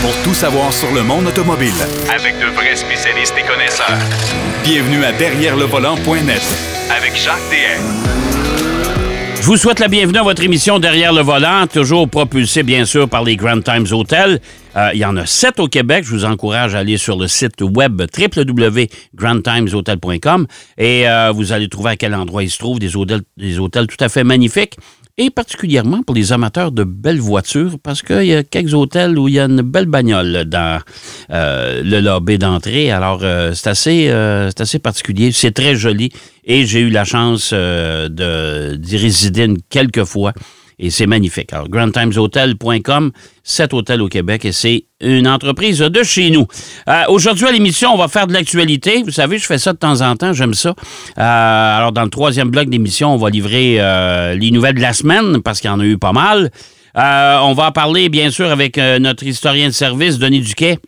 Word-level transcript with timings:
pour 0.00 0.14
tout 0.22 0.34
savoir 0.34 0.72
sur 0.72 0.92
le 0.92 1.02
monde 1.02 1.26
automobile. 1.26 1.72
Avec 2.14 2.38
de 2.38 2.46
vrais 2.54 2.76
spécialistes 2.76 3.34
et 3.38 3.42
connaisseurs. 3.42 3.98
Bienvenue 4.64 5.04
à 5.04 5.12
Derrière 5.12 5.56
le 5.56 5.64
volant.net 5.64 6.42
Avec 6.90 7.16
Jacques 7.16 7.36
DM. 7.50 7.82
Je 9.40 9.46
vous 9.46 9.56
souhaite 9.56 9.78
la 9.78 9.88
bienvenue 9.88 10.18
à 10.18 10.22
votre 10.22 10.42
émission 10.42 10.78
Derrière 10.78 11.12
le 11.12 11.22
volant, 11.22 11.66
toujours 11.66 12.08
propulsée 12.08 12.62
bien 12.62 12.84
sûr 12.84 13.08
par 13.08 13.24
les 13.24 13.36
Grand 13.36 13.62
Times 13.62 13.86
Hotels. 13.90 14.40
Euh, 14.76 14.90
il 14.92 15.00
y 15.00 15.04
en 15.04 15.16
a 15.16 15.26
sept 15.26 15.58
au 15.58 15.66
Québec. 15.68 16.04
Je 16.04 16.10
vous 16.10 16.26
encourage 16.26 16.74
à 16.74 16.80
aller 16.80 16.98
sur 16.98 17.16
le 17.16 17.28
site 17.28 17.62
web 17.62 18.00
www.grandtimeshotel.com 18.00 20.46
et 20.76 21.08
euh, 21.08 21.32
vous 21.34 21.52
allez 21.52 21.68
trouver 21.68 21.90
à 21.90 21.96
quel 21.96 22.14
endroit 22.14 22.42
il 22.42 22.50
se 22.50 22.58
trouve 22.58 22.78
des 22.78 22.94
hôtels, 22.94 23.22
des 23.36 23.58
hôtels 23.58 23.86
tout 23.86 24.04
à 24.04 24.10
fait 24.10 24.24
magnifiques 24.24 24.74
et 25.18 25.30
particulièrement 25.30 26.02
pour 26.02 26.14
les 26.14 26.32
amateurs 26.32 26.70
de 26.70 26.84
belles 26.84 27.20
voitures, 27.20 27.78
parce 27.82 28.02
qu'il 28.02 28.24
y 28.24 28.34
a 28.34 28.44
quelques 28.44 28.72
hôtels 28.72 29.18
où 29.18 29.28
il 29.28 29.34
y 29.34 29.40
a 29.40 29.44
une 29.44 29.62
belle 29.62 29.86
bagnole 29.86 30.44
dans 30.44 30.80
euh, 31.30 31.82
le 31.82 32.00
lobby 32.00 32.38
d'entrée. 32.38 32.92
Alors, 32.92 33.20
euh, 33.22 33.52
c'est 33.52 33.68
assez, 33.68 34.06
euh, 34.08 34.50
assez 34.56 34.78
particulier. 34.78 35.32
C'est 35.32 35.50
très 35.50 35.74
joli 35.74 36.10
et 36.44 36.64
j'ai 36.66 36.80
eu 36.80 36.90
la 36.90 37.04
chance 37.04 37.52
de, 37.52 38.76
d'y 38.76 38.96
résider 38.96 39.52
quelques 39.68 40.04
fois 40.04 40.32
et 40.78 40.90
c'est 40.90 41.06
magnifique. 41.06 41.52
Alors, 41.52 41.68
grandtimeshotel.com, 41.68 43.12
sept 43.42 43.74
hôtels 43.74 44.00
au 44.00 44.08
Québec 44.08 44.44
et 44.44 44.52
c'est 44.52 44.84
une 45.00 45.26
entreprise 45.26 45.78
de 45.78 46.02
chez 46.02 46.30
nous. 46.30 46.46
Euh, 46.88 47.02
aujourd'hui 47.08 47.46
à 47.46 47.52
l'émission, 47.52 47.92
on 47.92 47.98
va 47.98 48.08
faire 48.08 48.26
de 48.26 48.32
l'actualité. 48.32 49.02
Vous 49.02 49.10
savez, 49.10 49.38
je 49.38 49.46
fais 49.46 49.58
ça 49.58 49.72
de 49.72 49.78
temps 49.78 50.00
en 50.00 50.16
temps, 50.16 50.32
j'aime 50.32 50.54
ça. 50.54 50.70
Euh, 50.70 51.76
alors, 51.78 51.92
dans 51.92 52.04
le 52.04 52.10
troisième 52.10 52.50
bloc 52.50 52.68
d'émission, 52.68 53.14
on 53.14 53.16
va 53.16 53.30
livrer 53.30 53.76
euh, 53.78 54.34
les 54.34 54.50
nouvelles 54.50 54.76
de 54.76 54.80
la 54.80 54.92
semaine 54.92 55.42
parce 55.42 55.60
qu'il 55.60 55.70
y 55.70 55.72
en 55.72 55.80
a 55.80 55.84
eu 55.84 55.98
pas 55.98 56.12
mal. 56.12 56.50
on 56.94 57.54
va 57.54 57.72
parler, 57.72 58.08
bien 58.08 58.30
sûr, 58.30 58.48
avec 58.50 58.76
notre 58.76 59.24
historien 59.24 59.68
de 59.68 59.72
service, 59.72 60.18
Denis 60.18 60.40
Duquet 60.40 60.78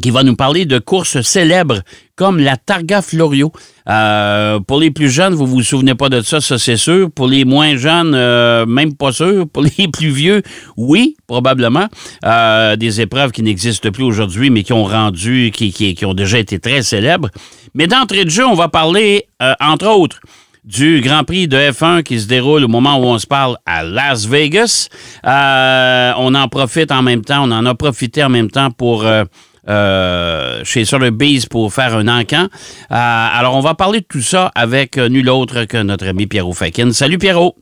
qui 0.00 0.10
va 0.10 0.22
nous 0.22 0.36
parler 0.36 0.64
de 0.64 0.78
courses 0.78 1.20
célèbres 1.22 1.82
comme 2.18 2.40
la 2.40 2.56
Targa 2.56 3.00
Florio. 3.00 3.52
Euh, 3.88 4.58
pour 4.60 4.80
les 4.80 4.90
plus 4.90 5.08
jeunes, 5.08 5.34
vous 5.34 5.46
vous 5.46 5.62
souvenez 5.62 5.94
pas 5.94 6.08
de 6.08 6.20
ça, 6.20 6.40
ça 6.40 6.58
c'est 6.58 6.76
sûr. 6.76 7.10
Pour 7.10 7.28
les 7.28 7.44
moins 7.44 7.76
jeunes, 7.76 8.12
euh, 8.14 8.66
même 8.66 8.94
pas 8.94 9.12
sûr. 9.12 9.48
Pour 9.48 9.62
les 9.62 9.88
plus 9.92 10.10
vieux, 10.10 10.42
oui, 10.76 11.16
probablement. 11.26 11.86
Euh, 12.24 12.76
des 12.76 13.00
épreuves 13.00 13.30
qui 13.30 13.42
n'existent 13.42 13.90
plus 13.90 14.04
aujourd'hui, 14.04 14.50
mais 14.50 14.64
qui 14.64 14.72
ont 14.72 14.84
rendu, 14.84 15.50
qui, 15.54 15.72
qui, 15.72 16.04
ont 16.04 16.14
déjà 16.14 16.38
été 16.38 16.58
très 16.58 16.82
célèbres. 16.82 17.28
Mais 17.74 17.86
d'entrée 17.86 18.24
de 18.24 18.30
jeu, 18.30 18.46
on 18.46 18.54
va 18.54 18.68
parler, 18.68 19.26
entre 19.60 19.86
autres, 19.86 20.18
du 20.64 21.00
Grand 21.00 21.22
Prix 21.22 21.46
de 21.46 21.56
F1 21.56 22.02
qui 22.02 22.18
se 22.18 22.26
déroule 22.26 22.64
au 22.64 22.68
moment 22.68 22.96
où 22.96 23.04
on 23.04 23.18
se 23.18 23.26
parle 23.26 23.56
à 23.64 23.84
Las 23.84 24.26
Vegas. 24.26 24.88
on 25.24 26.34
en 26.34 26.48
profite 26.48 26.90
en 26.90 27.02
même 27.02 27.24
temps, 27.24 27.44
on 27.44 27.52
en 27.52 27.64
a 27.64 27.74
profité 27.74 28.24
en 28.24 28.28
même 28.28 28.50
temps 28.50 28.70
pour 28.70 29.04
euh, 29.68 30.60
chez 30.64 30.84
Sotheby's 30.84 31.46
pour 31.46 31.72
faire 31.72 31.94
un 31.94 32.08
encan. 32.08 32.44
Euh, 32.44 32.48
alors, 32.90 33.54
on 33.54 33.60
va 33.60 33.74
parler 33.74 34.00
de 34.00 34.06
tout 34.08 34.22
ça 34.22 34.50
avec 34.54 34.96
euh, 34.96 35.08
nul 35.08 35.28
autre 35.28 35.64
que 35.64 35.82
notre 35.82 36.06
ami 36.08 36.26
Pierrot 36.26 36.54
Fakin. 36.54 36.90
Salut 36.92 37.18
Pierrot. 37.18 37.54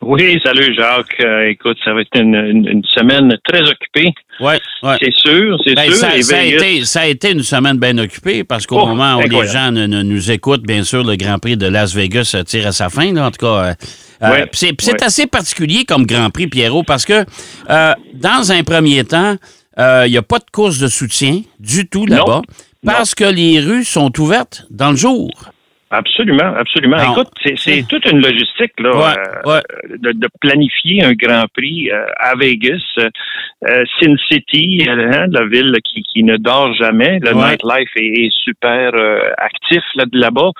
Oui, 0.00 0.40
salut 0.44 0.72
Jacques. 0.76 1.20
écoute, 1.48 1.76
ça 1.84 1.92
va 1.92 2.02
être 2.02 2.16
une, 2.16 2.82
semaine 2.94 3.36
très 3.42 3.62
occupée. 3.62 4.12
Oui, 4.38 4.52
ouais. 4.84 4.96
C'est 5.02 5.12
sûr, 5.12 5.58
c'est 5.66 5.74
ben, 5.74 5.86
sûr. 5.86 5.96
Ça, 5.96 6.10
a 6.10 6.44
été, 6.44 6.84
ça, 6.84 7.00
a 7.00 7.06
été, 7.06 7.32
une 7.32 7.42
semaine 7.42 7.78
bien 7.78 7.98
occupée 7.98 8.44
parce 8.44 8.64
qu'au 8.64 8.78
oh, 8.78 8.86
moment 8.86 9.16
où 9.16 9.22
les 9.22 9.48
gens 9.48 9.72
nous 9.72 10.30
écoutent, 10.30 10.62
bien 10.62 10.84
sûr, 10.84 11.02
le 11.02 11.16
Grand 11.16 11.40
Prix 11.40 11.56
de 11.56 11.66
Las 11.66 11.96
Vegas 11.96 12.36
tire 12.46 12.68
à 12.68 12.72
sa 12.72 12.88
fin. 12.90 13.16
en 13.16 13.32
tout 13.32 13.44
cas, 13.44 13.74
c'est 14.52 15.02
assez 15.02 15.26
particulier 15.26 15.84
comme 15.84 16.06
Grand 16.06 16.30
Prix, 16.30 16.46
Pierrot, 16.46 16.84
parce 16.84 17.04
que 17.04 17.24
dans 17.66 18.52
un 18.52 18.62
premier 18.62 19.02
temps, 19.02 19.34
il 19.78 19.84
euh, 19.84 20.08
n'y 20.08 20.16
a 20.16 20.22
pas 20.22 20.40
de 20.40 20.50
course 20.50 20.78
de 20.78 20.88
soutien 20.88 21.42
du 21.60 21.88
tout 21.88 22.04
là-bas 22.04 22.42
parce 22.84 23.14
que 23.14 23.24
les 23.24 23.60
rues 23.60 23.84
sont 23.84 24.18
ouvertes 24.20 24.66
dans 24.70 24.90
le 24.90 24.96
jour. 24.96 25.30
Absolument, 25.90 26.54
absolument. 26.56 26.98
Écoute, 27.12 27.28
c'est 27.56 27.86
toute 27.88 28.10
une 28.10 28.20
logistique 28.20 28.72
là, 28.78 29.14
euh, 29.46 29.60
De, 29.98 30.28
planifier 30.40 31.02
un 31.04 31.12
Grand 31.12 31.44
Prix 31.54 31.90
euh, 31.90 32.04
à 32.18 32.34
Vegas, 32.36 32.82
Sin 33.98 34.14
City, 34.30 34.84
hein, 34.88 35.26
la 35.30 35.46
ville 35.46 35.74
qui, 35.84 36.22
ne 36.22 36.36
dort 36.36 36.74
jamais. 36.74 37.18
Le 37.20 37.32
nightlife 37.32 37.90
est, 37.96 38.30
super 38.44 38.92
actif 39.38 39.82
là-bas. 40.12 40.50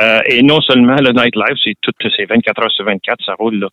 Euh, 0.00 0.20
et 0.26 0.42
non 0.42 0.60
seulement 0.62 0.96
le 0.96 1.10
nightlife, 1.10 1.58
c'est 1.62 1.74
toutes 1.82 1.96
ces 2.16 2.24
24 2.24 2.62
heures 2.62 2.70
sur 2.70 2.84
24, 2.84 3.24
ça 3.24 3.34
roule 3.34 3.56
là. 3.56 3.68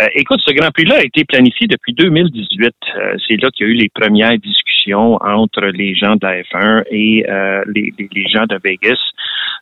Euh, 0.00 0.06
écoute, 0.14 0.40
ce 0.44 0.52
Grand 0.52 0.70
Prix-là 0.72 0.96
a 0.96 1.04
été 1.04 1.24
planifié 1.24 1.68
depuis 1.68 1.92
2018. 1.92 2.74
Euh, 2.96 3.16
c'est 3.28 3.40
là 3.40 3.50
qu'il 3.50 3.66
y 3.66 3.70
a 3.70 3.72
eu 3.72 3.76
les 3.76 3.88
premières 3.88 4.36
discussions 4.38 5.16
entre 5.22 5.66
les 5.66 5.94
gens 5.94 6.16
de 6.16 6.26
la 6.26 6.42
F1 6.42 6.84
et 6.90 7.24
les, 7.66 7.92
les, 7.98 8.28
gens 8.28 8.46
de 8.46 8.58
Vegas. 8.64 8.98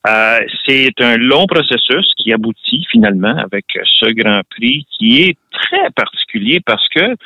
C'est 0.04 1.00
un 1.00 1.16
long 1.16 1.47
processus 1.47 2.12
qui 2.16 2.32
aboutit 2.32 2.86
finalement 2.91 3.36
avec 3.36 3.64
ce 3.84 4.06
Grand 4.12 4.42
Prix 4.50 4.86
qui 4.91 5.22
est 5.22 5.36
très 5.53 5.91
particulier 5.91 6.60
parce 6.64 6.86
que 6.88 7.16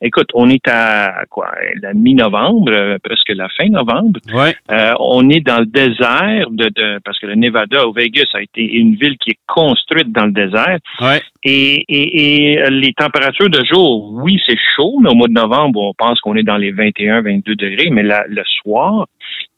Écoute, 0.00 0.28
on 0.34 0.48
est 0.48 0.68
à 0.68 1.24
quoi 1.28 1.50
la 1.82 1.92
mi-novembre, 1.92 2.70
euh, 2.70 2.98
presque 3.02 3.30
la 3.30 3.48
fin 3.48 3.68
novembre. 3.68 4.20
Ouais. 4.32 4.54
Euh, 4.70 4.94
on 5.00 5.28
est 5.28 5.40
dans 5.40 5.58
le 5.58 5.66
désert 5.66 6.46
de, 6.50 6.68
de, 6.68 7.00
parce 7.04 7.18
que 7.18 7.26
le 7.26 7.34
Nevada 7.34 7.84
au 7.84 7.92
Vegas 7.92 8.28
a 8.34 8.42
été 8.42 8.62
une 8.62 8.94
ville 8.94 9.18
qui 9.18 9.30
est 9.30 9.38
construite 9.48 10.12
dans 10.12 10.26
le 10.26 10.30
désert. 10.30 10.78
Ouais. 11.00 11.20
Et, 11.42 11.84
et, 11.88 12.52
et, 12.52 12.70
les 12.70 12.92
températures 12.92 13.50
de 13.50 13.64
jour, 13.64 14.12
oui, 14.12 14.40
c'est 14.46 14.58
chaud, 14.76 14.98
mais 15.00 15.10
au 15.10 15.14
mois 15.14 15.26
de 15.26 15.32
novembre, 15.32 15.80
on 15.80 15.94
pense 15.94 16.20
qu'on 16.20 16.36
est 16.36 16.44
dans 16.44 16.58
les 16.58 16.70
21, 16.70 17.22
22 17.22 17.56
degrés, 17.56 17.90
mais 17.90 18.04
la, 18.04 18.24
le 18.28 18.44
soir 18.44 19.08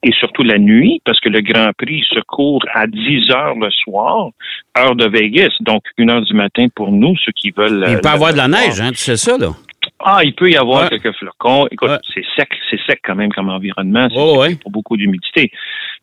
et 0.02 0.12
surtout 0.12 0.42
la 0.42 0.58
nuit, 0.58 1.00
parce 1.04 1.20
que 1.20 1.28
le 1.28 1.40
Grand 1.40 1.72
Prix 1.76 2.04
se 2.08 2.20
court 2.20 2.64
à 2.72 2.86
10 2.86 3.30
heures 3.30 3.54
le 3.54 3.70
soir, 3.70 4.30
heure 4.78 4.96
de 4.96 5.06
Vegas, 5.06 5.52
donc 5.60 5.82
une 5.98 6.10
heure 6.10 6.22
du 6.22 6.34
matin 6.34 6.66
pour 6.74 6.90
nous, 6.90 7.16
ceux 7.24 7.32
qui 7.32 7.50
veulent. 7.50 7.84
Il 7.88 8.00
peut 8.00 8.08
y 8.08 8.12
avoir 8.12 8.32
de 8.32 8.38
la 8.38 8.48
neige, 8.48 8.80
hein, 8.80 8.90
tu 8.90 8.98
sais 8.98 9.16
ça, 9.16 9.36
là? 9.36 9.50
Ah, 9.98 10.20
il 10.24 10.34
peut 10.34 10.50
y 10.50 10.56
avoir 10.56 10.88
quelques 10.88 11.12
flocons. 11.12 11.66
Écoute, 11.70 11.90
c'est 12.14 12.24
sec, 12.36 12.48
c'est 12.70 12.80
sec 12.86 13.00
quand 13.04 13.14
même 13.14 13.32
comme 13.32 13.50
environnement. 13.50 14.08
C'est 14.10 14.18
oh, 14.18 14.42
pour 14.62 14.70
beaucoup 14.70 14.96
d'humidité. 14.96 15.50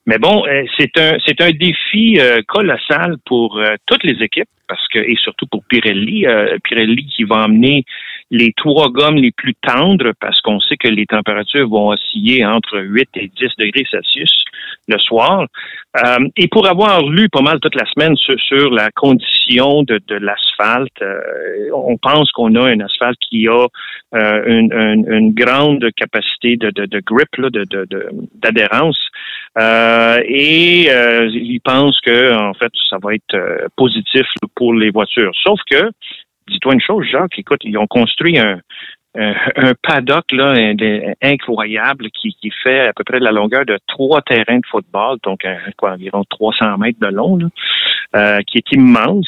Mais 0.05 0.19
bon, 0.19 0.45
euh, 0.47 0.63
c'est 0.77 0.97
un 0.97 1.17
c'est 1.25 1.41
un 1.41 1.51
défi 1.51 2.19
euh, 2.19 2.41
colossal 2.47 3.17
pour 3.25 3.57
euh, 3.57 3.75
toutes 3.87 4.03
les 4.03 4.23
équipes 4.23 4.49
parce 4.67 4.87
que 4.87 4.99
et 4.99 5.15
surtout 5.15 5.47
pour 5.47 5.63
Pirelli, 5.67 6.25
Pirelli 6.63 7.05
qui 7.07 7.23
va 7.23 7.45
emmener 7.45 7.85
les 8.29 8.51
trois 8.53 8.89
gommes 8.89 9.15
les 9.15 9.31
plus 9.31 9.55
tendres 9.55 10.11
parce 10.19 10.41
qu'on 10.41 10.59
sait 10.59 10.77
que 10.77 10.87
les 10.87 11.05
températures 11.05 11.67
vont 11.69 11.89
osciller 11.89 12.45
entre 12.45 12.79
8 12.79 13.09
et 13.15 13.31
10 13.35 13.47
degrés 13.57 13.85
Celsius 13.89 14.43
le 14.87 14.97
soir. 14.99 15.45
Euh, 15.97 16.27
et 16.35 16.47
pour 16.47 16.67
avoir 16.67 17.03
lu 17.05 17.29
pas 17.29 17.41
mal 17.41 17.59
toute 17.59 17.75
la 17.75 17.85
semaine 17.85 18.15
sur, 18.17 18.69
la 18.69 18.91
condition 18.91 19.83
de, 19.83 19.99
l'asphalte, 20.09 21.01
euh, 21.01 21.69
on 21.73 21.97
pense 21.97 22.31
qu'on 22.31 22.55
a 22.55 22.69
un 22.69 22.79
asphalte 22.81 23.17
qui 23.29 23.47
a 23.47 23.67
euh, 24.15 24.43
une, 24.45 25.33
grande 25.33 25.85
capacité 25.95 26.57
de, 26.57 26.99
grip, 26.99 27.29
d'adhérence. 28.35 28.99
et 30.25 30.89
ils 30.89 31.61
pensent 31.63 31.99
que 32.01 32.33
en 32.33 32.53
fait 32.53 32.71
ça 32.89 32.97
va 33.01 33.15
être 33.15 33.69
positif 33.75 34.25
pour 34.55 34.73
les 34.73 34.89
voitures. 34.91 35.31
Sauf 35.43 35.59
que 35.69 35.91
dis-toi 36.47 36.73
une 36.73 36.81
chose, 36.81 37.05
Jacques, 37.09 37.37
écoute, 37.37 37.61
ils 37.63 37.77
ont 37.77 37.87
construit 37.87 38.37
un, 38.37 38.59
un, 39.15 39.73
paddock 39.81 40.31
là, 40.31 40.53
incroyable 41.21 42.09
qui, 42.11 42.35
qui 42.39 42.51
fait 42.63 42.87
à 42.87 42.93
peu 42.93 43.03
près 43.03 43.19
la 43.19 43.31
longueur 43.31 43.65
de 43.65 43.77
trois 43.87 44.21
terrains 44.21 44.59
de 44.59 44.65
football, 44.65 45.17
donc 45.23 45.45
quoi, 45.77 45.93
environ 45.93 46.23
300 46.29 46.77
mètres 46.77 46.99
de 46.99 47.07
long, 47.07 47.37
là, 47.37 47.47
euh, 48.15 48.41
qui 48.47 48.57
est 48.57 48.71
immense 48.71 49.27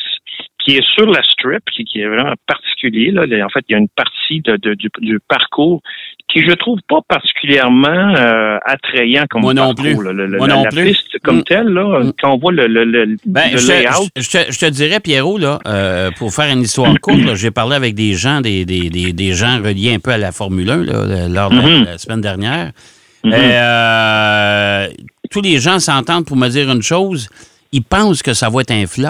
qui 0.59 0.75
est 0.75 0.85
sur 0.94 1.06
la 1.06 1.24
strip, 1.24 1.63
qui, 1.72 1.85
qui 1.85 2.02
est 2.02 2.07
vraiment 2.07 2.34
particulier. 2.46 3.12
Là. 3.12 3.24
En 3.46 3.50
fait, 3.50 3.66
il 3.69 3.72
y 3.72 3.75
a 3.75 3.80
une 3.80 3.90
partie 3.90 4.41
de, 4.41 4.57
du, 4.75 4.90
du, 5.00 5.19
parcours 5.28 5.81
qui 6.30 6.42
je 6.42 6.54
trouve 6.54 6.80
pas 6.88 7.00
particulièrement 7.08 8.14
euh, 8.16 8.58
attrayant 8.64 9.26
comme 9.30 9.42
Moi 9.42 9.56
non 9.56 9.74
plus. 9.74 9.96
Là. 9.96 10.14
Moi 10.38 10.48
non 10.48 10.64
la 10.64 10.70
plus. 10.70 10.92
piste 10.92 11.20
comme 11.24 11.40
mm. 11.40 11.44
telle, 11.44 11.68
là, 11.68 12.04
mm. 12.04 12.14
quand 12.22 12.34
on 12.34 12.38
voit 12.38 12.52
le, 12.52 12.68
le, 12.68 12.86
le, 12.86 13.18
ben, 13.26 13.52
le 13.52 13.58
je, 13.58 13.68
layout. 13.68 14.08
Je, 14.16 14.22
je, 14.22 14.30
te, 14.30 14.52
je, 14.52 14.60
te, 14.60 14.66
dirais, 14.68 15.00
Pierrot, 15.00 15.40
là, 15.40 15.60
euh, 15.68 16.12
pour 16.18 16.34
faire 16.34 16.54
une 16.54 16.62
histoire 16.62 16.94
courte, 17.02 17.36
j'ai 17.36 17.52
parlé 17.52 17.76
avec 17.76 17.96
des 17.96 18.14
gens, 18.14 18.42
des, 18.42 18.64
des, 18.64 18.90
des, 18.90 19.12
des, 19.12 19.34
gens 19.34 19.58
reliés 19.58 19.94
un 19.96 20.00
peu 20.00 20.12
à 20.12 20.18
la 20.20 20.31
Formule 20.31 20.70
1 20.70 20.84
là, 20.84 21.28
lors 21.28 21.50
de 21.50 21.56
la, 21.56 21.62
mm-hmm. 21.62 21.98
semaine 21.98 22.22
dernière. 22.22 22.72
Mm-hmm. 23.25 23.34
euh, 23.34 24.88
tous 25.32 25.42
les 25.42 25.58
gens 25.60 25.80
s'entendent 25.80 26.25
pour 26.25 26.38
me 26.38 26.48
dire 26.48 26.70
une 26.72 26.84
chose, 26.84 27.28
ils 27.72 27.84
pensent 27.84 28.22
que 28.22 28.34
ça 28.34 28.50
va 28.50 28.62
être 28.62 28.72
un 28.72 28.86
flop. 28.86 29.10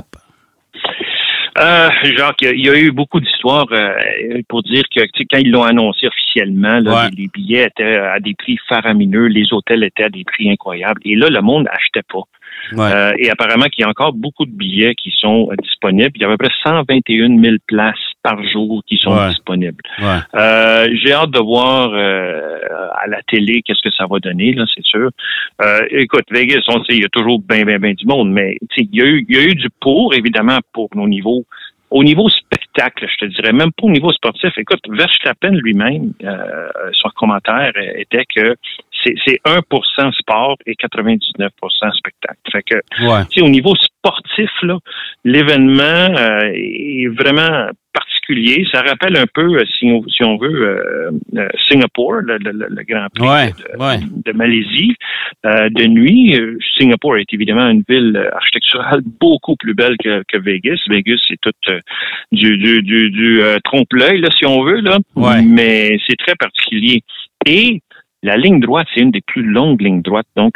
Euh, 1.59 1.89
Jacques, 2.15 2.41
il 2.41 2.65
y, 2.65 2.69
a 2.69 2.79
eu 2.79 2.91
beaucoup 2.91 3.19
d'histoires 3.19 3.67
euh, 3.71 3.91
pour 4.47 4.63
dire 4.63 4.83
que 4.95 5.01
quand 5.29 5.39
ils 5.39 5.51
l'ont 5.51 5.63
annoncé 5.63 6.07
officiellement, 6.07 6.79
les, 6.79 7.27
billets 7.27 7.65
étaient 7.65 7.97
à 7.97 8.19
des 8.21 8.33
prix 8.33 8.57
faramineux, 8.69 9.25
les 9.25 9.51
hôtels 9.51 9.83
étaient 9.83 10.05
à 10.05 10.09
des 10.09 10.23
prix 10.23 10.49
incroyables. 10.49 11.01
Et 11.03 11.15
là, 11.15 11.29
le 11.29 11.41
monde 11.41 11.65
n'achetait 11.65 12.07
pas. 12.09 12.23
Ouais. 12.73 12.91
Euh, 12.93 13.13
et 13.17 13.29
apparemment 13.29 13.65
qu'il 13.65 13.81
y 13.81 13.85
a 13.85 13.89
encore 13.89 14.13
beaucoup 14.13 14.45
de 14.45 14.51
billets 14.51 14.95
qui 14.95 15.11
sont 15.17 15.49
euh, 15.51 15.55
disponibles. 15.61 16.11
Il 16.15 16.21
y 16.21 16.25
a 16.25 16.27
à 16.27 16.31
peu 16.31 16.37
près 16.45 16.53
121 16.63 17.41
000 17.41 17.55
places 17.67 17.95
par 18.23 18.41
jour 18.43 18.81
qui 18.87 18.97
sont 18.97 19.11
Ouais. 19.15 19.29
disponibles. 19.29 19.81
Ouais. 19.99 20.19
Euh, 20.35 20.87
J'ai 21.03 21.13
hâte 21.13 21.31
de 21.31 21.39
voir 21.39 21.91
euh, 21.93 22.59
à 23.01 23.07
la 23.07 23.21
télé 23.23 23.61
qu'est-ce 23.63 23.81
que 23.81 23.93
ça 23.95 24.05
va 24.09 24.19
donner, 24.19 24.53
là, 24.53 24.65
c'est 24.75 24.83
sûr. 24.85 25.09
Écoute, 25.91 26.25
Vegas, 26.31 26.61
on 26.67 26.83
sait, 26.83 26.95
il 26.95 27.01
y 27.01 27.05
a 27.05 27.09
toujours 27.09 27.39
bien, 27.41 27.63
bien, 27.65 27.79
bien 27.79 27.93
du 27.93 28.05
monde, 28.05 28.31
mais 28.31 28.57
il 28.77 28.89
y, 28.95 29.01
a 29.01 29.05
eu, 29.05 29.25
il 29.27 29.35
y 29.35 29.39
a 29.39 29.43
eu 29.43 29.55
du 29.55 29.67
pour, 29.81 30.13
évidemment, 30.13 30.59
pour 30.73 30.89
nos 30.95 31.07
niveaux. 31.07 31.45
Au 31.91 32.03
niveau 32.03 32.29
spectacle, 32.29 33.07
je 33.09 33.25
te 33.25 33.31
dirais, 33.31 33.51
même 33.51 33.71
pas 33.71 33.87
au 33.87 33.89
niveau 33.89 34.11
sportif. 34.11 34.51
Écoute, 34.57 34.81
Verstappen 34.89 35.51
lui-même, 35.63 36.13
euh, 36.23 36.35
son 36.93 37.09
commentaire 37.15 37.71
était 37.95 38.25
que 38.25 38.55
c'est 39.03 39.15
c'est 39.25 39.39
1 39.45 39.59
sport 40.11 40.57
et 40.65 40.75
99 40.75 41.51
spectacle. 41.93 42.39
Fait 42.51 42.63
que 42.63 42.75
Ouais. 43.05 43.25
tu 43.29 43.39
sais, 43.39 43.45
au 43.45 43.49
niveau 43.49 43.73
sportif, 43.75 44.49
là, 44.63 44.77
l'événement 45.23 45.83
euh, 46.17 46.51
est 46.53 47.07
vraiment 47.07 47.69
particulier. 47.93 48.65
Ça 48.71 48.81
rappelle 48.83 49.17
un 49.17 49.25
peu, 49.33 49.57
euh, 49.57 49.63
si 49.77 49.85
on, 49.87 50.03
si 50.07 50.23
on 50.23 50.37
veut, 50.37 50.47
euh, 50.61 51.11
euh, 51.37 51.47
Singapour, 51.67 52.13
le, 52.21 52.37
le- 52.37 52.51
le- 52.69 52.83
Grand 52.87 53.07
Prix 53.13 53.27
Ouais, 53.27 53.51
de, 53.51 53.83
ouais. 53.83 53.99
de 54.25 54.31
Malaisie. 54.37 54.95
Euh, 55.45 55.69
de 55.69 55.85
nuit, 55.85 56.39
Singapour 56.77 57.17
est 57.17 57.33
évidemment 57.33 57.67
une 57.69 57.83
ville 57.87 58.29
architecturale 58.33 59.01
beaucoup 59.19 59.55
plus 59.55 59.73
belle 59.73 59.95
que, 59.97 60.23
que 60.27 60.37
Vegas. 60.37 60.79
Vegas, 60.87 61.17
c'est 61.27 61.39
tout 61.41 61.51
du, 62.31 62.57
du, 62.57 62.81
du, 62.83 63.09
du, 63.09 63.41
trompe-l'œil, 63.63 64.21
là, 64.21 64.29
si 64.37 64.45
on 64.45 64.63
veut, 64.63 64.81
là. 64.81 64.97
Ouais. 65.15 65.41
mais 65.41 65.97
c'est 66.07 66.17
très 66.17 66.35
particulier. 66.35 67.01
Et 67.45 67.81
la 68.23 68.35
ligne 68.35 68.59
droite, 68.59 68.87
c'est 68.93 69.01
une 69.01 69.11
des 69.11 69.21
plus 69.21 69.43
longues 69.43 69.81
lignes 69.81 70.01
droites. 70.01 70.27
Donc, 70.35 70.55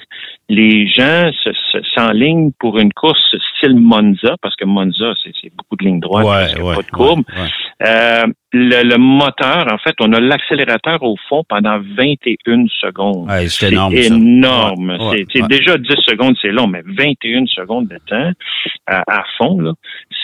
les 0.50 0.86
gens 0.88 1.32
se- 1.44 1.54
se- 1.72 1.84
s'enlignent 1.96 2.52
pour 2.60 2.78
une 2.78 2.92
course 2.92 3.36
style 3.58 3.76
Monza, 3.76 4.36
parce 4.42 4.56
que 4.56 4.66
Monza, 4.66 5.14
c'est 5.24 5.52
beaucoup 5.56 5.76
de 5.78 5.86
lignes 5.86 6.00
droites, 6.02 6.26
a 6.26 6.62
ouais, 6.62 6.76
pas 6.76 6.82
de 6.82 6.92
courbe. 6.92 7.24
ouais, 7.30 7.42
ouais. 7.42 7.88
Euh, 7.88 8.26
le, 8.52 8.84
le 8.88 8.98
moteur, 8.98 9.66
en 9.72 9.78
fait, 9.80 9.96
on 10.00 10.12
a 10.14 10.20
l'accélérateur 10.20 11.02
au 11.04 11.16
fond 11.28 11.44
pendant 11.48 11.80
21 11.80 12.66
secondes. 12.82 13.28
Ouais, 13.30 13.48
c'est 13.48 13.72
énorme. 14.08 14.90
Ouais, 14.90 15.26
C'est- 15.32 15.40
ouais, 15.40 15.42
ouais. 15.44 15.48
déjà 15.58 15.78
10 15.78 15.96
secondes, 16.06 16.36
c'est 16.42 16.52
long, 16.52 16.68
mais 16.68 16.82
21 16.86 17.46
secondes 17.48 17.88
de 17.88 17.98
temps 18.08 18.32
à, 18.88 19.04
à 19.08 19.24
fond, 19.38 19.74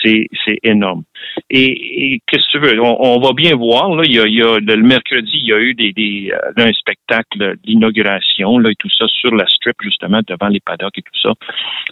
c'est 0.02 0.26
énorme. 0.62 1.02
Et, 1.50 2.14
et 2.14 2.20
qu'est-ce 2.26 2.44
que 2.52 2.58
tu 2.58 2.64
veux? 2.74 2.80
On, 2.82 2.96
on 3.00 3.20
va 3.20 3.32
bien 3.32 3.54
voir, 3.56 3.94
là, 3.94 4.02
il 4.04 4.14
y 4.14 4.20
a, 4.20 4.26
il 4.26 4.34
y 4.34 4.42
a- 4.42 4.58
le 4.60 4.76
mercredi, 4.82 5.30
il 5.34 5.46
y 5.48 5.52
a 5.52 5.58
eu 5.58 5.74
des, 5.74 5.92
des, 5.92 6.32
euh, 6.32 6.52
un 6.56 6.72
spectacle 6.72 7.56
d'inauguration, 7.64 8.58
là, 8.58 8.70
et 8.70 8.74
tout 8.76 8.90
ça, 8.90 9.06
sur 9.08 9.34
la 9.34 9.46
strip, 9.46 9.76
justement, 9.82 10.20
devant 10.26 10.48
les 10.48 10.60
paddocks 10.60 10.98
et 10.98 11.02
tout 11.02 11.20
ça. 11.22 11.32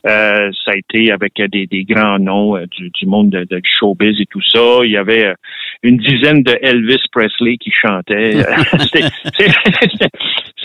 Euh, 0.07 0.51
ça 0.65 0.73
a 0.73 0.77
été 0.77 1.11
avec 1.13 1.35
des, 1.37 1.67
des 1.67 1.85
grands 1.85 2.19
noms 2.19 2.57
euh, 2.57 2.67
du, 2.67 2.91
du 2.91 3.07
monde 3.07 3.31
de, 3.31 3.45
de 3.45 3.61
showbiz 3.65 4.21
et 4.21 4.27
tout 4.27 4.43
ça. 4.43 4.81
Il 4.85 4.91
y 4.91 4.97
avait 4.97 5.35
une 5.83 5.99
dizaine 5.99 6.43
de 6.43 6.57
Elvis 6.63 7.03
Presley 7.13 7.57
qui 7.59 7.71
chantaient. 7.71 8.43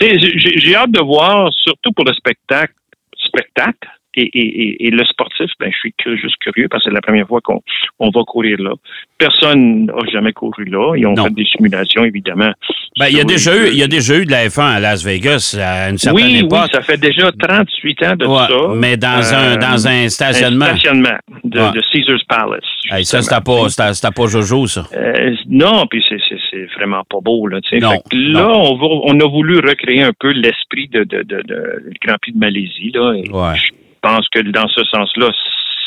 J'ai 0.00 0.74
hâte 0.74 0.90
de 0.92 1.02
voir, 1.02 1.52
surtout 1.52 1.92
pour 1.92 2.04
le 2.04 2.12
spectacle, 2.14 2.74
spectacle. 3.16 3.88
Et, 4.16 4.22
et, 4.22 4.62
et, 4.62 4.86
et 4.86 4.90
le 4.90 5.04
sportif, 5.04 5.50
ben, 5.58 5.70
je 5.72 5.76
suis 5.78 5.94
que- 6.02 6.16
juste 6.16 6.36
curieux 6.40 6.68
parce 6.68 6.84
que 6.84 6.90
c'est 6.90 6.94
la 6.94 7.00
première 7.00 7.26
fois 7.26 7.40
qu'on 7.42 7.60
on 7.98 8.10
va 8.10 8.20
courir 8.26 8.60
là. 8.60 8.72
Personne 9.18 9.86
n'a 9.86 9.94
jamais 10.12 10.32
couru 10.32 10.64
là. 10.64 10.94
Ils 10.96 11.06
ont 11.06 11.14
Non. 11.14 11.24
fait 11.24 11.34
des 11.34 11.44
simulations, 11.44 12.04
évidemment. 12.04 12.52
Ben, 12.98 13.06
il 13.08 13.16
y 13.16 13.20
a 13.20 13.24
déjà 13.24 13.56
eu, 13.56 13.68
il 13.70 13.78
y 13.78 13.82
a 13.82 13.88
déjà 13.88 14.16
eu 14.16 14.24
de 14.24 14.30
la 14.30 14.46
F1 14.48 14.62
à 14.76 14.80
Las 14.80 15.04
Vegas 15.04 15.56
à 15.60 15.90
une 15.90 15.98
certaine 15.98 16.24
oui, 16.26 16.38
époque. 16.38 16.58
oui, 16.64 16.68
ça 16.72 16.80
fait 16.80 16.96
déjà 16.96 17.30
38 17.32 18.02
ans 18.04 18.16
de 18.16 18.26
Ouais, 18.26 18.36
ça. 18.48 18.74
mais 18.76 18.96
dans 18.96 19.34
un 19.34 19.54
Euh, 19.54 19.56
dans 19.56 19.86
un 19.88 20.08
stationnement. 20.08 20.64
Un 20.66 20.76
stationnement 20.76 21.18
de, 21.44 21.60
Ouais. 21.60 21.72
de 21.72 21.82
Caesars 21.92 22.20
Palace. 22.28 22.64
Hey, 22.90 23.04
ça, 23.04 23.22
c'était 23.22 23.40
pas, 23.44 23.68
c'était- 23.68 23.94
c'était 23.94 24.14
pas 24.14 24.26
Jojo, 24.26 24.66
ça. 24.66 24.86
Euh, 24.96 25.34
non, 25.48 25.86
puis 25.90 26.04
c'est, 26.08 26.18
c'est, 26.50 26.66
vraiment 26.76 27.02
pas 27.10 27.18
beau. 27.22 27.46
Là. 27.48 27.58
Non, 27.80 27.90
Fait 27.90 27.98
que 28.10 28.16
là, 28.16 28.48
on, 28.48 28.76
va, 28.76 28.86
on 29.04 29.20
a 29.20 29.28
voulu 29.28 29.56
recréer 29.58 30.02
un 30.02 30.12
peu 30.18 30.30
l'esprit 30.32 30.88
de, 30.88 31.04
de, 31.04 31.22
de, 31.22 31.42
de- 31.42 31.82
Grand 32.04 32.16
Prix 32.20 32.32
de 32.32 32.38
Malaisie. 32.38 32.90
Là, 32.94 33.12
et 33.14 33.28
Ouais. 33.30 33.58
Je 34.04 34.08
pense 34.10 34.28
que 34.28 34.40
dans 34.40 34.68
ce 34.68 34.84
sens-là, 34.84 35.30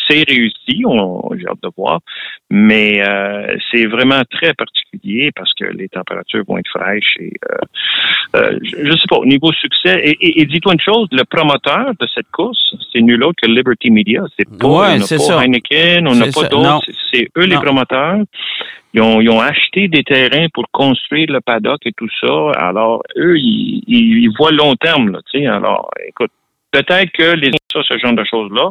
c'est 0.10 0.24
réussi. 0.28 0.84
On, 0.86 1.22
j'ai 1.38 1.46
hâte 1.48 1.62
de 1.62 1.70
voir. 1.78 2.00
Mais 2.50 3.06
euh, 3.08 3.56
c'est 3.70 3.86
vraiment 3.86 4.22
très 4.32 4.54
particulier 4.54 5.32
parce 5.36 5.54
que 5.54 5.66
les 5.66 5.88
températures 5.90 6.44
vont 6.48 6.58
être 6.58 6.70
fraîches. 6.70 7.18
Et, 7.20 7.34
euh, 7.52 8.38
euh, 8.38 8.60
je, 8.64 8.86
je 8.86 8.92
sais 8.92 9.08
pas, 9.10 9.18
au 9.18 9.26
niveau 9.26 9.52
succès, 9.52 10.00
et, 10.04 10.12
et- 10.26 10.42
et 10.42 10.46
dis-toi 10.46 10.74
une 10.74 10.80
chose, 10.80 11.08
le 11.12 11.24
promoteur 11.26 11.92
de 12.00 12.08
cette 12.16 12.30
course, 12.32 12.74
c'est 12.92 13.02
nul 13.02 13.24
autre 13.24 13.36
que 13.44 13.50
Liberty 13.50 13.92
Media. 13.92 14.24
C'est 14.38 14.46
pas, 14.58 14.68
Ouais, 14.68 14.96
on 14.96 15.00
pas 15.18 15.24
ça. 15.24 15.44
Heineken, 15.44 16.08
on 16.08 16.16
n'a 16.16 16.26
pas 16.32 16.48
d'autres. 16.50 16.86
C'est, 17.14 17.28
eux 17.38 17.46
les 17.46 17.56
promoteurs. 17.62 18.20
Ils 18.94 19.02
ont, 19.02 19.22
ils 19.22 19.30
ont 19.30 19.42
acheté 19.42 19.90
des 19.90 20.04
terrains 20.04 20.48
pour 20.54 20.66
construire 20.72 21.28
le 21.30 21.42
paddock 21.42 21.82
et 21.86 21.92
tout 21.92 22.08
ça. 22.22 22.52
Alors, 22.58 23.04
eux, 23.18 23.38
ils, 23.38 23.84
ils, 23.86 24.24
ils 24.24 24.32
voient 24.38 24.52
long 24.52 24.74
terme. 24.76 25.12
Là, 25.12 25.20
tu 25.30 25.40
sais. 25.42 25.46
Alors, 25.46 25.92
écoute, 26.08 26.32
peut-être 26.72 27.10
que 27.18 27.32
les 27.36 27.52
ça, 27.72 27.80
ce 27.88 27.98
genre 27.98 28.14
de 28.14 28.24
choses-là, 28.30 28.70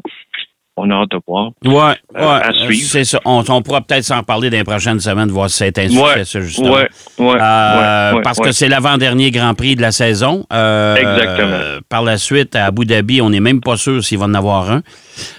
on 0.78 0.90
a 0.90 0.94
hâte 0.94 1.10
de 1.12 1.19
voir. 1.26 1.52
Ouais, 1.64 1.72
ouais. 1.72 1.94
Euh, 2.22 2.40
à 2.43 2.52
suivre. 2.52 2.87
C'est 2.87 3.04
ça. 3.04 3.19
On, 3.25 3.43
on 3.48 3.62
pourra 3.62 3.81
peut-être 3.81 4.04
s'en 4.04 4.22
parler 4.22 4.50
dans 4.50 4.58
les 4.58 4.64
prochaines 4.64 5.00
semaines, 5.00 5.31
voir 5.31 5.48
si 5.48 5.56
c'est 5.56 5.78
un 5.78 5.88
succès, 5.88 6.02
Ouais, 6.02 6.25
ça, 6.26 6.40
justement. 6.43 6.70
Ouais, 6.72 6.88
ouais, 7.19 7.34
Euh, 7.40 8.10
ouais, 8.10 8.16
ouais, 8.16 8.22
parce 8.22 8.38
ouais. 8.38 8.44
que 8.46 8.52
c'est 8.52 8.69
l'avant-dernier 8.69 9.31
Grand 9.31 9.54
Prix 9.54 9.75
de 9.76 9.81
la 9.81 9.90
saison. 9.90 10.44
Euh, 10.52 10.96
Exactement. 10.96 11.48
euh, 11.50 11.81
par 11.88 12.02
la 12.02 12.19
suite, 12.19 12.54
à 12.56 12.66
Abu 12.66 12.84
Dhabi, 12.84 13.22
on 13.22 13.31
n'est 13.31 13.40
même 13.40 13.60
pas 13.62 13.78
sûr 13.78 14.04
s'il 14.04 14.19
va 14.19 14.26
en 14.26 14.34
avoir 14.34 14.70
un. 14.70 14.82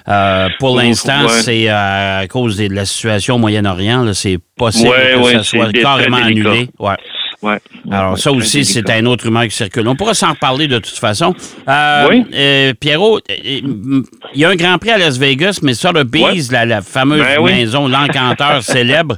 Euh, 0.07 0.49
pour 0.57 0.75
l'instant, 0.75 1.21
ouais. 1.23 1.29
c'est 1.29 1.69
euh, 1.69 2.21
à 2.21 2.27
cause 2.27 2.57
de 2.57 2.73
la 2.73 2.85
situation 2.85 3.35
au 3.35 3.37
Moyen-Orient. 3.39 4.11
C'est 4.13 4.39
possible 4.55 4.89
Ouais, 4.89 5.13
que 5.13 5.19
ouais, 5.19 5.33
ça 5.33 5.43
soit 5.43 5.71
carrément 5.71 6.17
annulé. 6.17 6.69
Ouais. 6.79 6.95
Ouais, 7.43 7.59
Alors, 7.91 8.17
ça 8.17 8.31
aussi, 8.31 8.65
c'est 8.65 8.89
un 8.89 9.05
autre 9.05 9.25
rumeur 9.25 9.43
qui 9.43 9.51
circule. 9.55 9.87
On 9.87 9.95
pourra 9.95 10.15
s'en 10.15 10.31
reparler 10.31 10.67
de 10.67 10.79
toute 10.79 10.97
façon. 10.97 11.35
Euh, 11.67 12.07
Oui. 12.09 12.25
euh, 12.33 12.73
Pierrot, 12.73 13.19
euh, 13.29 13.35
il 13.43 14.39
y 14.39 14.43
a 14.43 14.49
un 14.49 14.55
Grand 14.55 14.79
Prix 14.79 14.89
à 14.91 14.97
Las 14.97 15.17
Vegas, 15.19 15.59
mais 15.61 15.75
Sotheby's, 15.75 16.51
la, 16.51 16.65
la 16.65 16.81
fameuse 16.81 17.19
Ben 17.21 17.39
oui. 17.39 17.51
maison, 17.53 17.87
l'encanteur 17.87 18.63
célèbre, 18.63 19.17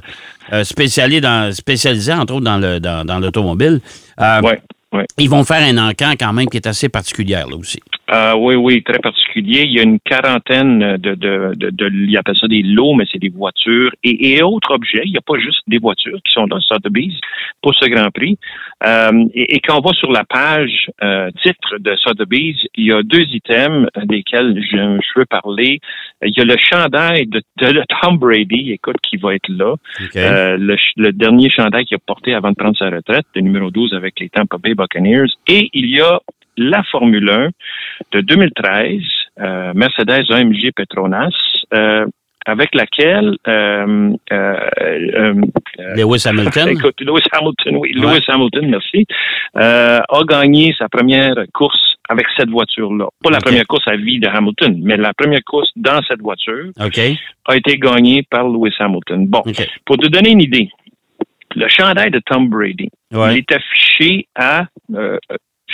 euh, 0.52 0.64
spécialisé, 0.64 1.22
dans, 1.22 1.50
spécialisé 1.54 2.12
entre 2.12 2.34
autres 2.34 2.44
dans 2.44 2.58
le 2.58 2.78
dans, 2.78 3.06
dans 3.06 3.18
l'automobile. 3.20 3.80
Ils 5.18 5.30
vont 5.30 5.44
faire 5.44 5.62
un 5.62 5.78
encan 5.88 6.12
quand 6.18 6.32
même 6.32 6.48
qui 6.48 6.56
est 6.56 6.66
assez 6.66 6.88
particulière 6.88 7.46
là 7.46 7.56
aussi. 7.56 7.80
Euh, 8.12 8.34
oui, 8.36 8.56
oui, 8.56 8.82
très 8.82 8.98
particulier. 8.98 9.62
Il 9.62 9.72
y 9.72 9.78
a 9.78 9.82
une 9.82 10.00
quarantaine 10.00 10.96
de, 10.96 11.14
de, 11.14 11.54
de, 11.54 11.70
de 11.70 11.90
ils 11.90 12.16
appellent 12.16 12.36
ça 12.36 12.48
des 12.48 12.62
lots, 12.62 12.94
mais 12.94 13.04
c'est 13.10 13.18
des 13.20 13.28
voitures 13.28 13.92
et, 14.02 14.32
et 14.32 14.42
autres 14.42 14.72
objets. 14.72 15.02
Il 15.04 15.12
n'y 15.12 15.18
a 15.18 15.20
pas 15.20 15.38
juste 15.38 15.62
des 15.68 15.78
voitures 15.78 16.18
qui 16.24 16.32
sont 16.32 16.46
là, 16.46 16.58
Sotheby's, 16.60 17.14
pour 17.62 17.74
ce 17.74 17.88
Grand 17.88 18.10
Prix. 18.10 18.36
Euh, 18.84 19.26
et, 19.34 19.54
et 19.56 19.60
quand 19.60 19.78
on 19.78 19.80
va 19.80 19.92
sur 19.92 20.10
la 20.10 20.24
page 20.24 20.90
euh, 21.04 21.30
titre 21.42 21.78
de 21.78 21.94
Sotheby's, 21.96 22.56
il 22.74 22.86
y 22.86 22.92
a 22.92 23.02
deux 23.02 23.26
items 23.32 23.88
desquels 24.04 24.60
je, 24.60 24.76
je 24.76 25.18
veux 25.18 25.26
parler. 25.26 25.78
Il 26.24 26.36
y 26.36 26.40
a 26.40 26.44
le 26.44 26.56
chandail 26.58 27.26
de, 27.26 27.42
de 27.60 27.82
Tom 28.02 28.18
Brady, 28.18 28.72
écoute, 28.72 28.96
qui 29.02 29.18
va 29.18 29.34
être 29.36 29.48
là. 29.48 29.72
OK. 29.72 30.16
Euh, 30.16 30.56
le, 30.56 30.76
le 30.96 31.12
dernier 31.12 31.48
chandail 31.48 31.84
qu'il 31.84 31.96
a 31.96 32.00
porté 32.04 32.34
avant 32.34 32.50
de 32.50 32.56
prendre 32.56 32.76
sa 32.76 32.90
retraite, 32.90 33.26
le 33.36 33.42
numéro 33.42 33.70
12 33.70 33.94
avec 33.94 34.18
les 34.18 34.30
Tampa 34.30 34.58
Bay 34.58 34.74
Buccaneers. 34.74 35.30
Et 35.46 35.70
il 35.72 35.86
y 35.86 36.00
a 36.00 36.20
la 36.60 36.82
Formule 36.90 37.28
1 37.30 37.48
de 38.12 38.20
2013, 38.20 39.00
euh, 39.40 39.72
Mercedes 39.74 40.30
AMG 40.30 40.70
Petronas, 40.76 41.30
euh, 41.74 42.06
avec 42.46 42.74
laquelle 42.74 43.36
euh, 43.48 44.12
Lewis 45.96 46.22
Hamilton. 46.26 46.68
Écoute, 46.76 47.00
Lewis 47.00 47.22
Hamilton, 47.32 47.76
oui, 47.76 47.92
Ouais. 47.96 48.00
Lewis 48.14 48.24
Hamilton, 48.28 48.68
merci, 48.68 49.06
a 49.54 50.02
gagné 50.28 50.74
sa 50.78 50.88
première 50.88 51.34
course 51.54 51.96
avec 52.08 52.26
cette 52.36 52.50
voiture-là. 52.50 53.06
Pas 53.22 53.30
la 53.30 53.38
première 53.40 53.66
course 53.66 53.86
à 53.86 53.96
vie 53.96 54.18
de 54.18 54.28
Hamilton, 54.28 54.78
mais 54.82 54.96
la 54.96 55.14
première 55.14 55.44
course 55.44 55.70
dans 55.76 56.00
cette 56.08 56.20
voiture 56.20 56.70
a 56.78 57.56
été 57.56 57.78
gagnée 57.78 58.22
par 58.30 58.44
Lewis 58.48 58.74
Hamilton. 58.78 59.26
Bon, 59.28 59.42
pour 59.86 59.96
te 59.96 60.08
donner 60.08 60.30
une 60.30 60.40
idée, 60.42 60.68
le 61.56 61.68
chandail 61.68 62.10
de 62.10 62.20
Tom 62.20 62.48
Brady, 62.48 62.88
Ouais. 63.12 63.34
il 63.34 63.38
est 63.38 63.52
affiché 63.52 64.26
à... 64.36 64.66
euh, 64.94 65.18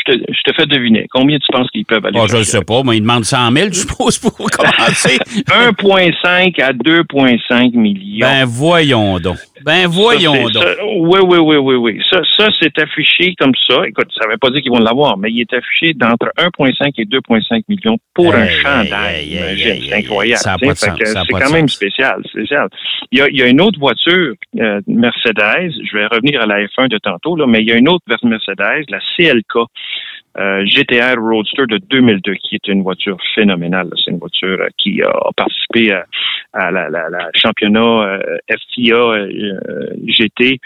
te, 0.07 0.13
je 0.13 0.41
te 0.45 0.55
fais 0.55 0.67
deviner. 0.67 1.07
Combien 1.11 1.39
tu 1.39 1.47
penses 1.53 1.71
qu'ils 1.71 1.85
peuvent 1.85 2.05
aller 2.07 2.19
Oh, 2.21 2.27
je 2.29 2.37
ne 2.39 2.43
sais 2.43 2.63
pas, 2.65 2.83
mais 2.85 2.97
il 2.97 3.01
demande 3.03 3.25
100 3.25 3.51
000, 3.53 3.69
je 3.69 3.81
suppose, 3.81 4.19
pour 4.19 4.35
commencer. 4.51 5.19
1,5 5.49 6.63
à 6.63 6.73
2,5 6.73 7.77
millions. 7.77 8.27
ben, 8.27 8.45
voyons 8.47 9.19
donc. 9.19 9.37
Ben, 9.65 9.87
voyons 9.89 10.49
donc. 10.49 10.63
ça- 10.63 10.75
oui, 10.99 11.19
oui, 11.23 11.39
oui, 11.39 11.57
oui, 11.57 11.75
oui. 11.77 12.01
Ça, 12.11 12.21
ça 12.37 12.49
c'est 12.61 12.79
affiché 12.79 13.35
comme 13.39 13.53
ça. 13.69 13.83
Écoute, 13.87 14.09
ça 14.19 14.27
ne 14.27 14.33
veut 14.33 14.39
pas 14.39 14.51
dire 14.51 14.63
qu'ils 14.63 14.71
vont 14.71 14.79
l'avoir, 14.79 15.17
mais 15.19 15.31
il 15.31 15.41
est 15.41 15.53
affiché 15.53 15.93
d'entre 15.95 16.31
1,5 16.39 16.93
et 16.99 17.05
2,5 17.05 17.63
millions 17.69 17.97
pour 18.15 18.35
un 18.35 18.45
Hey, 18.45 18.61
chandail. 18.61 19.35
hey, 19.35 19.81
c'est 19.89 19.95
incroyable. 19.95 20.41
C'est 20.43 21.33
quand 21.33 21.53
même 21.53 21.69
spécial, 21.69 22.23
spécial. 22.29 22.69
Il 23.11 23.19
y 23.19 23.23
a, 23.23 23.29
il 23.29 23.37
y 23.39 23.43
a 23.43 23.47
une 23.47 23.61
autre 23.61 23.79
voiture, 23.79 24.35
euh, 24.61 24.81
Mercedes, 24.87 25.73
je 25.91 25.97
vais 25.97 26.07
revenir 26.07 26.41
à 26.41 26.47
la 26.47 26.65
F1 26.67 26.89
de 26.89 26.99
tantôt, 26.99 27.37
là, 27.37 27.47
mais 27.47 27.61
il 27.61 27.69
y 27.69 27.73
a 27.73 27.77
une 27.77 27.89
autre 27.89 28.05
vers 28.07 28.19
Mercedes, 28.23 28.85
la 28.89 28.99
CLK. 29.17 29.67
Euh, 30.39 30.65
GTR 30.67 31.19
Roadster 31.19 31.67
de 31.67 31.79
2002, 31.79 32.35
qui 32.35 32.57
est 32.57 32.69
une 32.69 32.83
voiture 32.83 33.17
phénoménale. 33.35 33.89
C'est 33.97 34.11
une 34.11 34.19
voiture 34.19 34.61
euh, 34.61 34.69
qui 34.77 35.03
a 35.03 35.13
participé 35.35 35.93
à, 36.53 36.71
la, 36.71 36.91
la, 36.91 37.31
championnat 37.35 37.81
euh, 37.81 38.39
FTA 38.51 39.27
GT 40.07 40.61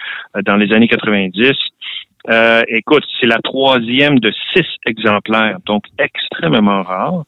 dans 0.45 0.57
les 0.57 0.73
années 0.73 0.89
90. 0.89 1.53
écoute, 2.69 3.05
c'est 3.21 3.27
la 3.27 3.39
troisième 3.43 4.19
de 4.19 4.33
six 4.53 4.67
exemplaires, 4.87 5.59
donc 5.67 5.85
extrêmement 5.99 6.83
rare. 6.83 7.25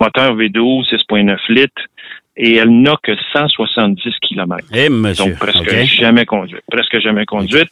Moteur 0.00 0.36
V12, 0.36 0.88
6.9 0.90 1.38
litres 1.48 1.82
et 2.36 2.54
elle 2.56 2.70
n'a 2.70 2.94
que 3.02 3.12
170 3.32 4.14
km. 4.22 4.64
Eh, 4.72 4.88
monsieur. 4.88 5.24
Donc 5.24 5.38
presque 5.38 5.70
jamais 5.84 6.24
conduite. 6.24 6.62
Presque 6.70 7.00
jamais 7.00 7.24
conduite. 7.24 7.70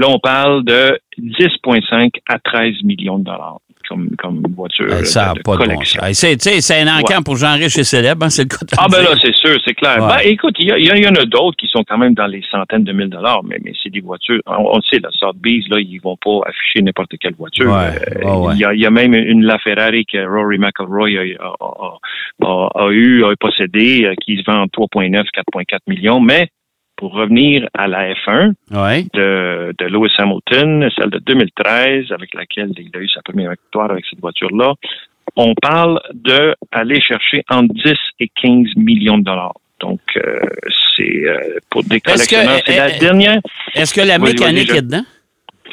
Là, 0.00 0.08
on 0.08 0.18
parle 0.18 0.64
de 0.64 0.98
10,5 1.18 2.10
à 2.26 2.38
13 2.38 2.82
millions 2.84 3.18
de 3.18 3.24
dollars 3.24 3.58
comme, 3.86 4.08
comme 4.16 4.42
voiture 4.56 4.88
ça 5.04 5.34
de, 5.34 5.42
pas 5.42 5.58
collection. 5.58 6.00
De 6.02 6.12
c'est 6.12 6.80
un 6.80 6.98
encamp 6.98 7.22
pour 7.22 7.36
Jean 7.36 7.54
Riche 7.54 7.76
et 7.76 7.84
célèbre, 7.84 8.24
hein, 8.24 8.30
c'est 8.30 8.44
le 8.44 8.48
cas 8.48 8.64
Ah 8.78 8.86
ben 8.90 9.02
là, 9.02 9.10
c'est 9.20 9.34
sûr, 9.34 9.58
c'est 9.62 9.74
clair. 9.74 9.98
Ben, 9.98 10.20
écoute, 10.24 10.54
il 10.58 10.68
y, 10.68 11.02
y, 11.02 11.06
en 11.06 11.14
a 11.16 11.24
d'autres 11.26 11.56
qui 11.58 11.66
sont 11.66 11.84
quand 11.86 11.98
même 11.98 12.14
dans 12.14 12.28
les 12.28 12.42
centaines 12.50 12.84
de 12.84 12.92
mille 12.92 13.10
dollars, 13.10 13.42
mais, 13.44 13.58
mais 13.62 13.72
c'est 13.82 13.90
des 13.90 14.00
voitures. 14.00 14.40
On, 14.46 14.76
le 14.76 14.82
sait, 14.90 15.00
la 15.02 15.10
Sotheby's, 15.10 15.68
là, 15.68 15.80
ils 15.80 15.98
vont 15.98 16.16
pas 16.16 16.48
afficher 16.48 16.82
n'importe 16.82 17.18
quelle 17.20 17.34
voiture. 17.34 17.74
Euh, 17.74 17.90
il 18.54 18.58
y, 18.58 18.64
a, 18.64 18.72
y, 18.72 18.86
a, 18.86 18.90
même 18.90 19.12
une 19.12 19.44
LaFerrari 19.44 20.06
que 20.06 20.24
Rory 20.24 20.58
McIlroy 20.58 21.36
a, 21.38 21.52
a, 21.60 22.68
a, 22.74 22.90
eu, 22.90 23.24
a 23.24 23.34
possédé, 23.38 24.04
euh, 24.06 24.14
qui 24.24 24.36
se 24.36 24.50
vend 24.50 24.64
3,9, 24.66 25.24
4,4 25.54 25.78
millions, 25.88 26.20
mais 26.20 26.48
pour 27.00 27.14
revenir 27.14 27.66
à 27.72 27.88
la 27.88 28.12
F1 28.12 28.52
de, 28.70 29.74
de, 29.78 29.84
Lewis 29.86 30.12
Hamilton, 30.18 30.86
celle 30.94 31.08
de 31.08 31.18
2013, 31.18 32.12
avec 32.12 32.34
laquelle 32.34 32.72
il 32.76 32.90
a 32.94 32.98
eu 32.98 33.08
sa 33.08 33.22
première 33.22 33.52
victoire 33.52 33.90
avec 33.90 34.04
cette 34.08 34.20
voiture-là, 34.20 34.74
on 35.34 35.54
parle 35.54 35.98
de 36.12 36.54
aller 36.70 37.00
chercher 37.00 37.42
entre 37.48 37.72
10 37.72 37.94
et 38.20 38.30
15 38.42 38.76
millions 38.76 39.16
de 39.16 39.24
dollars. 39.24 39.54
Donc, 39.80 40.00
euh, 40.18 40.40
c'est 40.94 41.24
euh, 41.24 41.58
pour 41.70 41.82
des 41.84 42.02
collectionneurs, 42.02 42.60
c'est 42.66 42.76
la 42.76 42.90
dernière. 42.98 43.40
Est-ce 43.74 43.94
que 43.94 44.02
la 44.02 44.18
mécanique 44.18 44.70
est 44.70 44.82
dedans? 44.82 45.04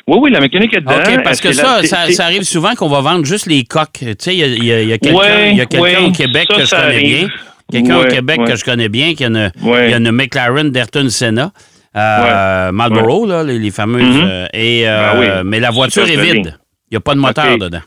Oui, 0.07 0.19
oui, 0.21 0.31
la 0.31 0.39
mécanique 0.39 0.73
est 0.77 0.79
dedans. 0.79 0.93
OK, 0.93 1.23
parce 1.25 1.41
que 1.41 1.51
ça, 1.51 1.83
ça, 1.83 2.23
arrive 2.23 2.43
souvent 2.43 2.73
qu'on 2.75 2.87
va 2.87 3.01
vendre 3.01 3.25
juste 3.25 3.47
les 3.47 3.65
coques. 3.65 3.99
Tu 3.99 4.15
sais, 4.17 4.33
il 4.33 4.63
y 4.63 4.71
a, 4.71 4.81
y 4.81 4.93
a, 4.93 4.97
quelqu'un 4.97 6.05
au 6.05 6.11
Québec 6.13 6.47
que 6.47 6.63
je 6.63 6.69
connais 6.69 7.01
bien 7.01 7.27
Quelqu'un 7.71 7.99
au 7.99 8.05
Québec 8.05 8.41
que 8.45 8.55
je 8.55 8.63
connais 8.63 8.89
bien, 8.89 9.13
qui 9.13 9.23
a 9.23 9.27
une, 9.27 9.51
il 9.61 9.67
y 9.67 9.93
a 9.93 9.97
une 9.97 10.11
McLaren 10.11 10.69
d'Ayrton 10.71 11.09
Senna. 11.09 11.51
Euh, 11.95 12.71
Marlboro, 12.71 13.25
là, 13.25 13.43
les, 13.43 13.71
fameuses. 13.71 14.03
Mm-hmm. 14.03 14.29
Euh, 14.29 14.47
et, 14.53 14.87
euh, 14.87 15.13
ben 15.13 15.43
Mais 15.43 15.59
la 15.59 15.71
voiture 15.71 16.07
est 16.07 16.21
vide. 16.21 16.57
Il 16.89 16.93
n'y 16.93 16.97
a 16.97 17.01
pas 17.01 17.15
de 17.15 17.19
moteur 17.19 17.57
dedans. 17.57 17.81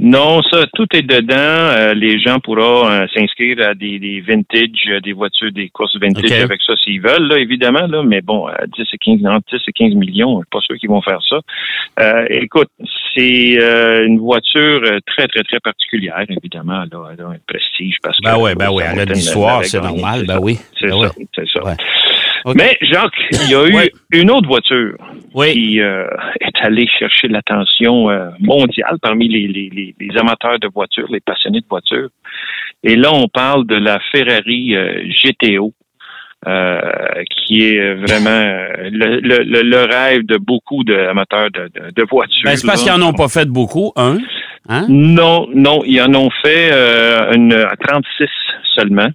Non, 0.00 0.40
ça, 0.50 0.64
tout 0.74 0.86
est 0.94 1.02
dedans. 1.02 1.34
Euh, 1.36 1.92
les 1.92 2.18
gens 2.18 2.40
pourront 2.40 2.88
euh, 2.88 3.04
s'inscrire 3.14 3.60
à 3.60 3.74
des, 3.74 3.98
des 3.98 4.20
vintage, 4.20 4.70
euh, 4.88 5.00
des 5.00 5.12
voitures, 5.12 5.52
des 5.52 5.68
courses 5.68 5.98
vintage 6.00 6.32
avec 6.32 6.62
ça 6.62 6.74
s'ils 6.82 7.00
veulent, 7.00 7.28
là, 7.28 7.38
évidemment. 7.38 7.86
Là, 7.86 8.02
mais 8.02 8.22
bon, 8.22 8.46
à 8.46 8.66
10 8.66 8.84
et 8.90 8.98
15, 8.98 9.18
10 9.18 9.58
et 9.68 9.72
15 9.72 9.94
millions, 9.94 10.38
je 10.38 10.44
suis 10.44 10.50
pas 10.50 10.60
sûr 10.60 10.76
qu'ils 10.76 10.88
vont 10.88 11.02
faire 11.02 11.20
ça. 11.28 12.24
écoute, 12.30 12.70
c'est 13.14 13.58
une 14.06 14.18
voiture 14.18 14.80
très, 15.06 15.26
très, 15.28 15.42
très 15.42 15.60
particulière, 15.60 16.24
évidemment. 16.28 16.84
Là, 16.90 17.10
elle 17.12 17.24
a 17.24 17.28
un 17.28 17.36
prestige 17.46 17.96
parce 18.02 18.20
ben 18.22 18.34
que. 18.34 18.40
Ouais, 18.40 18.54
ben 18.54 18.70
oui, 18.70 18.82
elle 18.86 19.00
a 19.00 19.06
de 19.06 19.12
l'histoire, 19.12 19.64
c'est 19.64 19.80
normal. 19.80 20.24
Ben 20.26 20.38
oui. 20.40 20.58
C'est 20.78 20.88
ben 20.88 21.02
ça, 21.02 21.12
c'est 21.34 21.48
ça. 21.48 21.76
Mais 22.54 22.76
Jacques, 22.80 23.12
il 23.30 23.50
y 23.50 23.54
a 23.54 23.66
eu 23.66 23.90
une 24.12 24.30
autre 24.30 24.48
voiture 24.48 24.96
qui 25.52 25.80
euh, 25.80 26.06
est 26.40 26.66
allée 26.66 26.88
chercher 26.98 27.28
l'attention 27.28 28.10
euh, 28.10 28.30
mondiale 28.40 28.98
parmi 29.00 29.28
les, 29.28 29.46
les, 29.46 29.94
les, 29.98 30.18
amateurs 30.18 30.58
de 30.58 30.68
voitures, 30.68 31.06
les 31.10 31.20
passionnés 31.20 31.60
de 31.60 31.66
voitures. 31.68 32.08
Et 32.82 32.96
là, 32.96 33.10
on 33.12 33.28
parle 33.28 33.66
de 33.66 33.76
la 33.76 34.00
Ferrari 34.10 34.74
euh, 34.74 35.04
GTO. 35.08 35.72
Qui 36.44 37.68
est 37.68 37.94
vraiment 37.94 38.44
le, 38.90 39.20
le, 39.20 39.62
le, 39.62 39.84
rêve 39.84 40.26
de 40.26 40.38
beaucoup 40.38 40.82
d'amateurs 40.84 41.50
de, 41.52 41.70
de, 41.74 41.90
de, 41.94 42.06
voitures. 42.10 42.42
Ben, 42.44 42.56
c'est 42.56 42.66
parce 42.66 42.82
qu'ils 42.82 42.92
n'en 42.92 43.08
ont 43.08 43.12
pas 43.12 43.28
fait 43.28 43.48
beaucoup, 43.48 43.92
hein? 43.96 44.18
hein? 44.68 44.86
Non, 44.88 45.48
non, 45.54 45.82
ils 45.84 46.00
en 46.02 46.14
ont 46.14 46.30
fait 46.42 46.72
une, 47.34 47.66
36 47.86 48.28
seulement, 48.74 49.08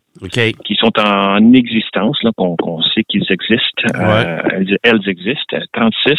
qui 0.65 0.75
sont 0.75 0.91
en 0.99 1.53
existence, 1.53 2.17
là, 2.23 2.31
qu'on, 2.35 2.81
sait 2.81 3.03
qu'ils 3.07 3.25
existent. 3.29 3.83
Euh, 3.95 4.75
elles, 4.83 5.01
existent, 5.07 5.57
36. 5.73 6.13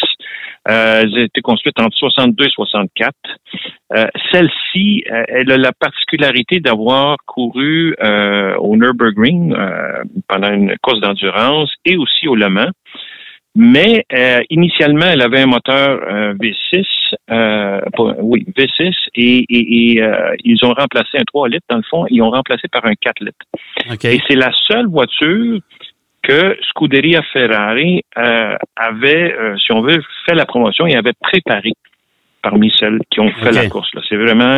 Euh, 0.67 1.01
elles 1.01 1.13
ont 1.13 1.23
été 1.23 1.41
construites 1.41 1.79
entre 1.79 1.95
62 1.97 2.45
et 2.45 2.49
64. 2.49 3.13
Euh, 3.95 4.05
celle-ci, 4.31 5.03
elle 5.07 5.51
a 5.51 5.57
la 5.57 5.71
particularité 5.71 6.59
d'avoir 6.59 7.17
couru 7.25 7.95
au 8.59 8.75
Nürburgring 8.75 9.55
pendant 10.27 10.51
une 10.51 10.75
course 10.81 10.99
d'endurance 11.01 11.71
et 11.85 11.97
aussi 11.97 12.27
au 12.27 12.35
Le 12.35 12.49
Mans. 12.49 12.71
Mais 13.61 14.05
euh, 14.13 14.39
initialement, 14.49 15.07
elle 15.07 15.21
avait 15.21 15.41
un 15.41 15.45
moteur 15.47 15.99
euh, 16.09 16.33
V6, 16.35 16.85
euh, 17.29 17.81
oui, 18.19 18.45
V6, 18.57 18.93
et, 19.15 19.45
et, 19.49 20.01
euh, 20.01 20.33
ils 20.45 20.63
ont 20.63 20.71
remplacé 20.73 21.17
un 21.17 21.25
3 21.27 21.49
litres, 21.49 21.65
dans 21.69 21.75
le 21.75 21.83
fond, 21.89 22.05
ils 22.09 22.21
ont 22.21 22.29
remplacé 22.29 22.69
par 22.71 22.85
un 22.85 22.93
4 22.95 23.19
litres. 23.19 24.05
Et 24.05 24.21
c'est 24.29 24.37
la 24.37 24.53
seule 24.65 24.87
voiture 24.87 25.59
que 26.21 26.57
Scuderia 26.69 27.21
Ferrari 27.33 28.01
avait, 28.15 29.35
si 29.61 29.73
on 29.73 29.81
veut, 29.81 30.01
fait 30.25 30.35
la 30.35 30.45
promotion 30.45 30.87
et 30.87 30.95
avait 30.95 31.11
préparé 31.19 31.73
parmi 32.41 32.71
celles 32.79 32.99
qui 33.11 33.19
ont 33.19 33.31
fait 33.31 33.51
la 33.51 33.67
course. 33.67 33.89
C'est 34.07 34.15
vraiment, 34.15 34.57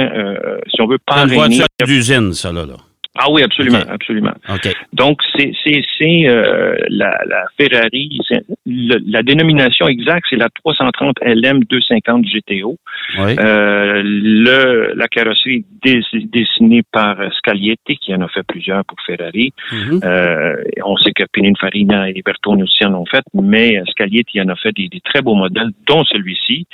si 0.67 0.79
on 0.79 0.85
veut, 0.85 0.99
pas 1.03 1.23
une 1.23 1.33
voiture 1.33 1.65
d'usine, 1.87 2.33
ça, 2.33 2.51
là. 2.51 2.67
là. 2.67 2.75
Ah 3.17 3.29
oui, 3.29 3.43
absolument, 3.43 3.81
absolument. 3.89 4.31
Donc, 4.93 5.19
c'est 5.35 5.51
euh, 6.27 6.75
la, 6.87 7.19
la, 7.27 7.43
Ferrari, 7.57 8.19
la 8.65 9.21
dénomination 9.21 9.87
exacte, 9.87 10.27
c'est 10.29 10.37
la 10.37 10.47
330 10.63 11.17
LM 11.21 11.65
250 11.65 12.23
GTO. 12.25 12.77
Euh, 13.19 14.01
le, 14.05 14.93
la 14.95 15.07
carrosserie 15.09 15.65
dessinée 15.83 16.83
par 16.89 17.17
Scaglietti, 17.33 17.97
qui 17.97 18.15
en 18.15 18.21
a 18.21 18.29
fait 18.29 18.43
plusieurs 18.47 18.85
pour 18.85 18.97
Ferrari. 19.05 19.51
Mhm. 19.73 19.99
euh, 20.05 20.55
on 20.85 20.95
sait 20.95 21.11
que 21.11 21.23
Pininfarina 21.33 22.09
et 22.09 22.21
Bertone 22.25 22.63
aussi 22.63 22.85
en 22.85 22.93
ont 22.93 23.05
fait, 23.05 23.23
mais 23.33 23.81
Scaglietti 23.89 24.39
en 24.39 24.47
a 24.47 24.55
fait 24.55 24.71
des, 24.71 24.87
des 24.87 25.01
très 25.01 25.21
beaux 25.21 25.35
modèles, 25.35 25.71
dont 25.85 26.05
celui-ci. 26.05 26.65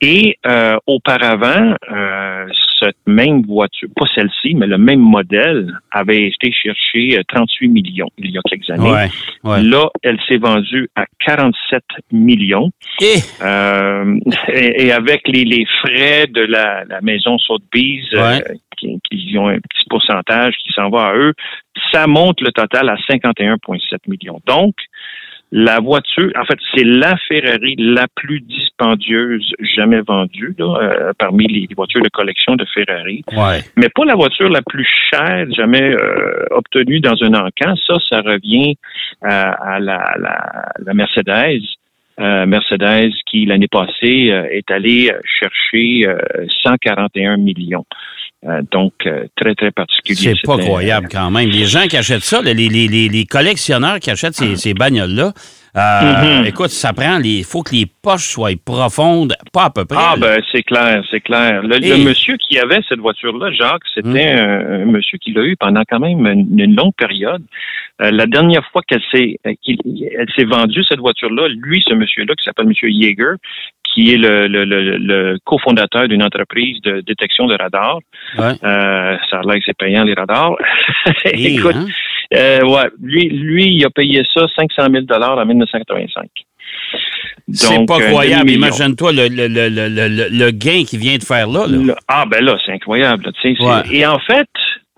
Et 0.00 0.38
euh, 0.46 0.76
auparavant, 0.86 1.74
euh, 1.90 2.46
cette 2.78 2.96
même 3.06 3.42
voiture, 3.46 3.88
pas 3.96 4.06
celle-ci, 4.14 4.54
mais 4.54 4.66
le 4.66 4.78
même 4.78 5.00
modèle, 5.00 5.72
avait 5.90 6.26
été 6.28 6.52
cherché 6.52 7.18
38 7.28 7.66
euh, 7.66 7.70
millions 7.70 8.08
il 8.18 8.30
y 8.30 8.38
a 8.38 8.40
quelques 8.42 8.70
années. 8.70 9.08
Là, 9.44 9.88
elle 10.02 10.18
s'est 10.28 10.36
vendue 10.36 10.88
à 10.94 11.06
47 11.24 11.82
millions. 12.12 12.70
Et, 13.00 13.16
euh, 13.42 14.18
et, 14.52 14.92
avec 14.92 15.26
les, 15.28 15.44
les, 15.44 15.66
frais 15.80 16.26
de 16.26 16.42
la, 16.42 16.84
la 16.84 17.00
maison 17.00 17.38
Sotheby's, 17.38 18.06
euh, 18.14 18.38
qui, 18.76 19.00
qui, 19.10 19.38
ont 19.38 19.48
un 19.48 19.58
petit 19.58 19.84
pourcentage 19.88 20.54
qui 20.62 20.72
s'en 20.72 20.90
va 20.90 21.08
à 21.08 21.14
eux, 21.14 21.32
ça 21.92 22.06
monte 22.06 22.40
le 22.40 22.52
total 22.52 22.88
à 22.88 22.96
51,7 23.08 23.98
millions. 24.08 24.40
Donc, 24.46 24.74
la 25.52 25.78
voiture, 25.80 26.30
en 26.36 26.44
fait, 26.44 26.58
c'est 26.74 26.84
la 26.84 27.16
Ferrari 27.28 27.76
la 27.78 28.06
plus 28.14 28.40
dispendieuse 28.76 29.54
jamais 29.76 30.00
vendue 30.00 30.54
euh, 30.60 31.12
parmi 31.18 31.46
les 31.46 31.68
voitures 31.74 32.02
de 32.02 32.08
collection 32.08 32.56
de 32.56 32.64
Ferrari. 32.74 33.24
Mais 33.76 33.88
pas 33.94 34.04
la 34.04 34.14
voiture 34.14 34.48
la 34.48 34.62
plus 34.62 34.86
chère 35.10 35.46
jamais 35.56 35.82
euh, 35.82 36.44
obtenue 36.50 37.00
dans 37.00 37.16
un 37.22 37.34
encan. 37.34 37.74
Ça, 37.86 37.94
ça 38.08 38.20
revient 38.20 38.76
à, 39.22 39.78
la, 39.80 40.14
la, 40.18 40.94
Mercedes. 40.94 41.62
Euh, 42.18 42.46
Mercedes 42.46 43.12
qui 43.30 43.44
l'année 43.44 43.68
passée 43.68 44.32
est 44.50 44.70
allée 44.70 45.10
chercher 45.24 46.06
141 46.62 47.36
millions. 47.36 47.84
Donc, 48.70 48.92
très, 49.36 49.54
très 49.54 49.70
particulier. 49.70 50.34
C'est 50.34 50.46
pas 50.46 50.58
croyable 50.58 51.08
quand 51.10 51.30
même. 51.30 51.48
Les 51.50 51.64
gens 51.64 51.86
qui 51.88 51.96
achètent 51.96 52.22
ça, 52.22 52.42
les, 52.42 52.54
les, 52.54 52.88
les, 52.88 53.24
collectionneurs 53.24 53.98
qui 53.98 54.10
achètent 54.10 54.34
ces, 54.34 54.56
ces 54.56 54.74
bagnoles-là, 54.74 55.32
euh, 55.76 55.80
mm-hmm. 55.80 56.48
Écoute, 56.48 56.70
ça 56.70 56.94
prend. 56.94 57.20
Il 57.22 57.44
faut 57.44 57.62
que 57.62 57.74
les 57.74 57.84
poches 57.86 58.28
soient 58.28 58.56
profondes, 58.64 59.34
pas 59.52 59.64
à 59.64 59.70
peu 59.70 59.84
près. 59.84 59.98
Ah, 60.00 60.14
ben, 60.18 60.40
c'est 60.50 60.62
clair, 60.62 61.04
c'est 61.10 61.20
clair. 61.20 61.62
Le, 61.62 62.02
monsieur 62.02 62.36
qui 62.38 62.58
avait 62.58 62.80
cette 62.88 63.00
voiture-là, 63.00 63.50
Jacques, 63.52 63.82
c'était 63.94 64.36
mm. 64.36 64.38
un, 64.38 64.84
monsieur 64.86 65.18
qui 65.18 65.32
l'a 65.32 65.42
eu 65.42 65.54
pendant 65.56 65.82
quand 65.88 66.00
même 66.00 66.26
une, 66.26 66.74
longue 66.74 66.94
période. 66.96 67.42
Euh, 68.00 68.10
la 68.10 68.26
dernière 68.26 68.64
fois 68.72 68.82
qu'elle 68.86 69.02
s'est 69.12 69.38
elle 69.44 70.26
s'est 70.34 70.44
vendue, 70.44 70.82
cette 70.84 71.00
voiture-là, 71.00 71.48
lui, 71.48 71.82
ce 71.86 71.94
monsieur-là, 71.94 72.34
qui 72.34 72.44
s'appelle 72.44 72.66
Monsieur 72.66 72.88
Yeager, 72.88 73.34
qui 73.96 74.12
est 74.12 74.18
le, 74.18 74.46
le, 74.46 74.64
le, 74.98 75.38
cofondateur 75.44 76.06
d'une 76.06 76.22
entreprise 76.22 76.82
de 76.82 77.00
détection 77.00 77.46
de 77.46 77.56
radars. 77.56 78.00
Euh, 78.38 79.16
ça 79.30 79.38
a 79.38 79.42
l'air 79.42 79.54
que 79.54 79.62
c'est 79.64 79.76
payant, 79.76 80.04
les 80.04 80.12
radars. 80.12 80.54
Écoute, 81.24 81.74
hein? 81.74 81.86
euh, 82.34 82.60
ouais, 82.60 82.90
lui, 83.02 83.30
lui, 83.30 83.76
il 83.76 83.84
a 83.86 83.90
payé 83.90 84.22
ça 84.34 84.46
500 84.54 84.88
000 84.92 85.04
en 85.10 85.46
1985. 85.46 86.28
C'est 87.52 87.86
pas 87.86 87.96
un 87.96 88.10
croyable. 88.10 88.50
Imagine-toi 88.50 89.12
le, 89.12 89.28
le, 89.28 89.48
le, 89.48 90.28
le, 90.28 90.50
gain 90.50 90.84
qu'il 90.86 90.98
vient 90.98 91.16
de 91.16 91.22
faire 91.22 91.48
là. 91.48 91.64
Ah 92.06 92.24
ben 92.30 92.44
là, 92.44 92.58
c'est 92.66 92.72
incroyable. 92.72 93.30
Ouais. 93.44 93.82
Et 93.92 94.04
en 94.04 94.18
fait, 94.18 94.48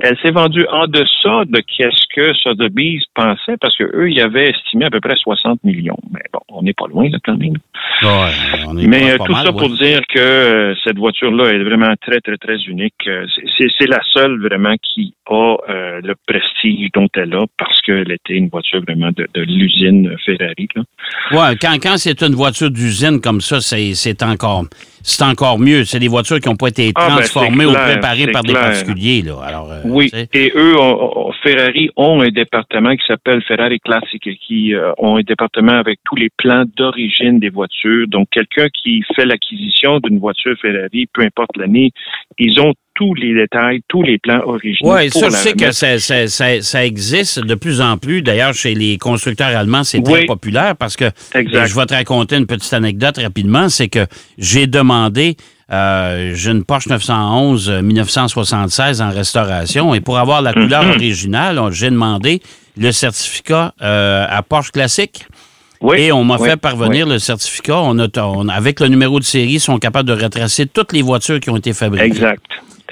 elle 0.02 0.17
s'est 0.23 0.31
vendue 0.31 0.67
en 0.71 0.87
deçà 0.87 1.45
de 1.47 1.61
qu'est-ce 1.61 2.05
que 2.14 2.33
Sotheby's 2.35 3.02
pensait, 3.14 3.57
parce 3.61 3.76
que 3.76 3.85
eux, 3.95 4.11
ils 4.11 4.21
avaient 4.21 4.50
estimé 4.50 4.85
à 4.85 4.90
peu 4.90 5.00
près 5.00 5.17
60 5.17 5.62
millions. 5.64 5.97
Mais 6.12 6.21
bon, 6.33 6.40
on 6.49 6.62
n'est 6.62 6.73
pas 6.73 6.87
loin 6.87 7.09
là 7.11 7.19
quand 7.25 7.37
même. 7.37 7.57
Ouais, 8.02 8.64
on 8.69 8.78
est 8.78 8.87
Mais 8.87 9.00
pas- 9.00 9.07
euh, 9.07 9.17
pas 9.19 9.25
tout 9.25 9.33
mal, 9.33 9.47
ça 9.47 9.52
ouais. 9.52 9.59
pour 9.59 9.71
dire 9.71 10.00
que 10.09 10.19
euh, 10.19 10.75
cette 10.85 10.99
voiture-là 10.99 11.50
est 11.52 11.62
vraiment 11.64 11.93
très, 12.00 12.21
très, 12.21 12.37
très 12.37 12.59
unique. 12.64 12.95
Euh, 13.09 13.26
c'est- 13.57 13.87
la 13.88 14.00
seule 14.12 14.38
vraiment 14.40 14.75
qui 14.83 15.14
a 15.31 15.57
euh, 15.71 16.00
le 16.05 16.14
prestige 16.26 16.90
dont 16.95 17.09
elle 17.14 17.35
a 17.35 17.45
parce 17.59 17.81
qu'elle 17.81 18.11
était 18.12 18.35
une 18.35 18.49
voiture 18.50 18.83
vraiment 18.83 19.11
de, 19.17 19.26
de 19.33 19.40
l'usine 19.43 20.14
Ferrari. 20.26 20.69
Là. 20.76 20.83
Ouais, 21.31 21.57
quand, 21.57 21.75
quand 21.83 21.97
c'est 21.97 22.23
une 22.23 22.35
voiture 22.35 22.71
d'usine 22.71 23.21
comme 23.21 23.40
ça, 23.40 23.61
c'est 23.62 23.95
c'est 23.95 24.23
encore, 24.23 24.64
c'est 25.08 25.24
encore 25.24 25.58
mieux. 25.58 25.84
C'est 25.84 25.98
des 25.98 26.08
voitures 26.08 26.38
qui 26.38 26.48
n'ont 26.48 26.56
pas 26.56 26.68
été 26.68 26.92
Ah, 26.94 27.08
ben, 27.08 27.16
transformées 27.16 27.66
ou 27.66 27.72
préparées 27.72 28.26
par 28.28 28.42
des 28.42 28.52
particuliers. 28.52 29.22
Là. 29.22 29.34
Alors, 29.44 29.70
euh, 29.72 29.80
Oui, 29.84 30.10
tu 30.10 30.18
sais. 30.18 30.28
et 30.34 30.52
eux, 30.54 30.74
Ferrari 31.42 31.90
ont 31.96 32.20
un 32.20 32.28
département 32.28 32.94
qui 32.94 33.06
s'appelle 33.06 33.42
Ferrari 33.42 33.80
Classic, 33.80 34.22
qui 34.46 34.74
euh, 34.74 34.92
ont 34.98 35.16
un 35.16 35.22
département 35.22 35.72
avec 35.72 35.98
tous 36.04 36.16
les 36.16 36.28
plans 36.36 36.64
d'origine 36.76 37.38
des 37.38 37.48
voitures. 37.50 38.06
Donc, 38.08 38.28
quelqu'un 38.30 38.68
qui 38.68 39.02
fait 39.16 39.24
l'acquisition 39.24 39.98
d'une 40.00 40.18
voiture 40.18 40.54
Ferrari, 40.60 41.06
peu 41.12 41.22
importe 41.22 41.56
l'année, 41.56 41.90
ils 42.38 42.60
ont 42.60 42.74
tous 42.99 43.14
les 43.14 43.33
détails, 43.33 43.81
tous 43.87 44.02
les 44.02 44.19
plans 44.19 44.40
originaux. 44.45 44.93
Oui, 44.97 45.09
ça, 45.11 45.26
je 45.26 45.31
sais 45.37 45.52
que 45.52 45.71
ça, 45.71 46.00
ça, 46.00 46.26
ça, 46.26 46.61
ça 46.61 46.85
existe 46.85 47.38
de 47.38 47.55
plus 47.55 47.81
en 47.81 47.97
plus. 47.97 48.23
D'ailleurs, 48.23 48.52
chez 48.55 48.75
les 48.75 48.99
constructeurs 48.99 49.57
allemands, 49.57 49.85
c'est 49.85 50.02
très 50.02 50.25
populaire 50.26 50.75
parce 50.76 50.97
que 50.97 51.05
Exact. 51.33 51.67
je 51.67 51.75
vais 51.76 51.87
te 51.87 51.95
raconter 51.95 52.35
une 52.37 52.47
petite 52.47 52.73
anecdote 52.75 53.19
rapidement. 53.19 53.69
C'est 53.69 53.87
que 53.88 54.05
j'ai 54.37 54.67
demandé, 54.67 55.37
euh, 55.73 56.33
j'ai 56.35 56.50
une 56.50 56.64
Porsche 56.64 56.88
911 56.88 57.71
euh, 57.71 57.83
1976 57.83 59.00
en 59.00 59.11
restauration 59.11 59.95
et 59.95 60.00
pour 60.00 60.19
avoir 60.19 60.43
la 60.43 60.52
couleur 60.52 60.83
Mhm. 60.83 60.90
originale, 60.90 61.61
j'ai 61.71 61.90
demandé 61.90 62.40
le 62.76 62.90
certificat 62.90 63.75
euh, 63.81 64.26
à 64.28 64.43
Porsche 64.43 64.73
Classique. 64.73 65.25
Oui, 65.81 66.00
Et 66.00 66.11
on 66.11 66.25
m'a 66.25 66.37
oui, 66.40 66.49
fait 66.49 66.57
parvenir 66.57 67.07
le 67.07 67.21
certificat. 67.21 67.78
On 67.78 67.97
a, 68.00 68.09
on- 68.23 68.49
avec 68.49 68.81
le 68.81 68.88
numéro 68.88 69.21
de 69.21 69.25
série, 69.25 69.52
ils 69.52 69.61
sont 69.61 69.78
capables 69.78 70.09
de 70.09 70.21
retracer 70.25 70.67
toutes 70.67 70.93
les 70.93 71.02
voitures 71.02 71.38
qui 71.38 71.50
ont 71.50 71.57
été 71.57 71.73
fabriquées. 71.73 72.07
Exact. 72.07 72.43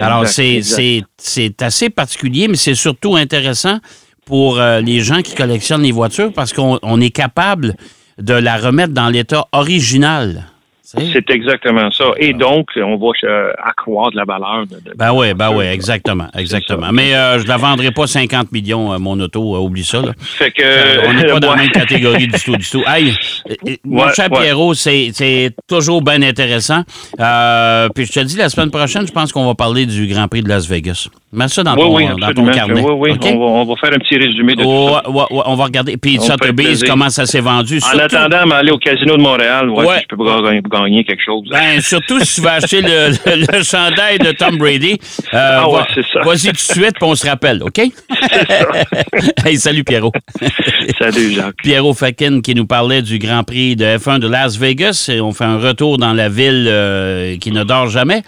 Alors, 0.04 0.26
c'est- 0.28 0.56
exact. 0.56 0.76
c'est 0.76 1.02
c'est 1.18 1.62
assez 1.62 1.90
particulier, 1.90 2.48
mais 2.48 2.56
c'est 2.56 2.74
surtout 2.74 3.16
intéressant 3.16 3.78
pour 4.24 4.58
euh, 4.58 4.80
les 4.80 5.00
gens 5.00 5.22
qui 5.22 5.34
collectionnent 5.34 5.82
les 5.82 5.92
voitures 5.92 6.32
parce 6.32 6.52
qu'on 6.52 6.78
on 6.82 7.00
est 7.00 7.10
capable 7.10 7.76
de 8.18 8.34
la 8.34 8.56
remettre 8.56 8.92
dans 8.92 9.08
l'état 9.08 9.46
original. 9.52 10.46
C'est 10.86 11.30
exactement 11.30 11.90
ça. 11.90 12.04
Et 12.18 12.32
donc, 12.32 12.68
on 12.76 12.96
va 12.96 13.08
euh, 13.24 13.52
accroître 13.64 14.14
la 14.16 14.24
valeur 14.24 14.66
de. 14.70 14.76
de- 14.76 14.96
Ben 14.96 15.12
oui, 15.12 15.34
ben 15.34 15.50
oui, 15.52 15.64
ça. 15.64 15.72
exactement, 15.74 16.26
exactement. 16.36 16.86
ça. 16.86 16.92
Mais 16.92 17.14
euh, 17.14 17.40
je 17.40 17.46
la 17.48 17.56
vendrai 17.56 17.90
pas 17.90 18.06
50 18.06 18.52
millions, 18.52 18.92
euh, 18.92 18.98
mon 18.98 19.18
auto, 19.18 19.56
euh, 19.56 19.58
oublie 19.58 19.84
ça. 19.84 20.00
Là. 20.00 20.12
Fait 20.20 20.52
que. 20.52 21.08
on 21.08 21.12
n'est 21.14 21.24
pas 21.26 21.40
dans 21.40 21.50
la 21.50 21.62
même 21.62 21.70
catégorie 21.72 22.28
du 22.28 22.40
tout, 22.40 22.56
du 22.56 22.68
tout. 22.70 22.82
Hey, 22.86 23.10
euh, 23.50 23.54
euh, 23.66 23.74
mon 23.84 24.08
cher 24.12 24.30
ouais. 24.30 24.40
Pierrot, 24.42 24.74
c'est 24.74 25.50
toujours 25.68 26.02
bien 26.02 26.22
intéressant. 26.22 26.82
Euh, 27.20 27.88
puis 27.94 28.06
je 28.06 28.12
te 28.12 28.20
dis, 28.20 28.36
la 28.36 28.48
semaine 28.48 28.70
prochaine, 28.70 29.06
je 29.06 29.12
pense 29.12 29.32
qu'on 29.32 29.46
va 29.46 29.54
parler 29.54 29.86
du 29.86 30.06
Grand 30.06 30.28
Prix 30.28 30.42
de 30.42 30.48
Las 30.48 30.68
Vegas. 30.68 31.08
Mets 31.32 31.48
ça 31.48 31.62
dans 31.64 31.74
Oui, 31.74 31.80
ton, 31.80 31.96
oui, 31.96 32.20
dans 32.20 32.32
ton 32.32 32.46
carnet. 32.52 32.80
Oui, 32.80 32.92
oui. 32.96 33.10
OK? 33.12 33.20
On, 33.24 33.38
va, 33.38 33.44
on 33.44 33.64
va 33.64 33.74
faire 33.76 33.90
un 33.92 33.98
petit 33.98 34.16
résumé 34.16 34.54
de 34.54 34.62
tout 34.62 34.88
ça. 34.94 35.10
ouais, 35.10 35.16
ouais, 35.30 35.42
on 35.46 35.54
va 35.56 35.64
regarder. 35.64 35.96
Puis 35.96 36.16
On 36.18 36.22
fait 36.22 36.28
Sotheby's, 36.32 36.66
plaisir. 36.66 36.88
comment 36.88 37.10
ça 37.10 37.26
s'est 37.26 37.40
vendu. 37.40 37.78
En 37.78 37.80
Surtout- 37.80 38.16
attendant, 38.16 38.46
m'aller 38.46 38.70
au 38.70 38.78
casino 38.78 39.16
de 39.16 39.22
Montréal, 39.22 39.68
ouais, 39.68 39.84
Ouais. 39.86 39.96
si 39.98 40.04
je 40.10 40.16
peux 40.16 40.24
gagner, 40.24 40.62
gagner 40.84 41.04
quelque 41.04 41.22
chose. 41.24 41.44
Ben, 41.50 41.80
surtout 41.80 42.20
si 42.20 42.36
tu 42.36 42.40
vas 42.42 42.54
acheter 42.54 42.80
le, 42.82 43.10
le, 43.26 43.58
le 43.58 43.62
chandail 43.62 44.18
de 44.18 44.32
Tom 44.32 44.56
Brady. 44.58 44.98
Euh, 45.34 45.58
Ah 45.60 45.68
ouais, 45.68 45.80
c'est 45.94 46.04
ça. 46.12 46.20
Vas-y 46.24 46.46
tout 46.46 46.52
de 46.52 46.58
suite, 46.58 46.94
puis 46.94 47.02
on 47.02 47.14
se 47.14 47.26
rappelle, 47.26 47.62
OK? 47.62 47.78
hey, 49.44 49.56
salut 49.58 49.84
Pierrot. 49.84 50.12
Salut, 50.98 51.32
Jacques. 51.32 51.56
Pierrot 51.62 51.94
Fakin 51.94 52.40
qui 52.40 52.54
nous 52.54 52.66
parlait 52.66 53.02
du 53.02 53.18
Grand 53.18 53.42
Prix 53.42 53.74
de 53.76 53.84
F1 53.84 54.18
de 54.20 54.28
Las 54.28 54.56
Vegas. 54.56 55.10
Et 55.12 55.20
on 55.20 55.32
fait 55.32 55.44
un 55.44 55.58
retour 55.58 55.98
dans 55.98 56.12
la 56.12 56.28
ville 56.28 56.66
euh, 56.68 57.36
qui 57.38 57.50
ne 57.50 57.64
dort 57.64 57.88
jamais. 57.88 58.22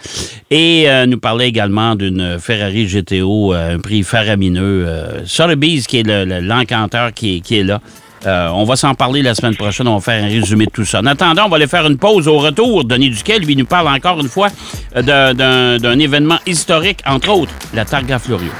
Et 0.51 0.89
euh, 0.89 1.05
nous 1.05 1.19
parlait 1.19 1.47
également 1.47 1.95
d'une 1.95 2.37
Ferrari 2.39 2.85
GTO, 2.85 3.53
euh, 3.53 3.75
un 3.75 3.79
prix 3.79 4.03
faramineux. 4.03 4.85
Sotheby's, 5.25 5.87
qui 5.87 5.99
est 5.99 6.03
le- 6.03 6.25
le- 6.25 6.41
l'encanteur 6.41 7.13
qui 7.13 7.41
est 7.51 7.63
là. 7.63 7.79
Euh, 8.25 8.49
on 8.49 8.63
va 8.65 8.75
s'en 8.75 8.93
parler 8.95 9.21
la 9.21 9.33
semaine 9.35 9.55
prochaine. 9.55 9.87
On 9.87 9.95
va 9.97 10.01
faire 10.01 10.23
un 10.23 10.27
résumé 10.27 10.65
de 10.65 10.71
tout 10.71 10.85
ça. 10.85 10.99
En 10.99 11.05
attendant, 11.05 11.45
on 11.45 11.49
va 11.49 11.55
aller 11.55 11.67
faire 11.67 11.85
une 11.87 11.97
pause 11.97 12.27
au 12.27 12.39
retour. 12.39 12.83
Denis 12.83 13.09
Duquet, 13.09 13.39
lui, 13.39 13.55
nous 13.55 13.65
parle 13.65 13.87
encore 13.87 14.19
une 14.19 14.29
fois 14.29 14.49
euh, 14.95 15.33
d'un- 15.79 15.99
événement 15.99 16.39
historique, 16.45 16.99
entre 17.05 17.29
autres, 17.29 17.51
la 17.73 17.85
Targa 17.85 18.19
Florio. 18.19 18.51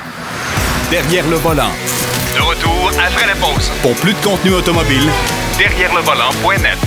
Derrière 0.89 1.27
le 1.29 1.35
volant. 1.37 1.69
De 2.35 2.41
retour 2.41 2.91
après 3.05 3.27
la 3.27 3.35
pause. 3.35 3.69
Pour 3.81 3.93
plus 3.95 4.13
de 4.13 4.19
contenu 4.23 4.51
automobile, 4.53 5.07
Derrière 5.57 5.93
le 5.93 6.01
volant.net. 6.01 6.77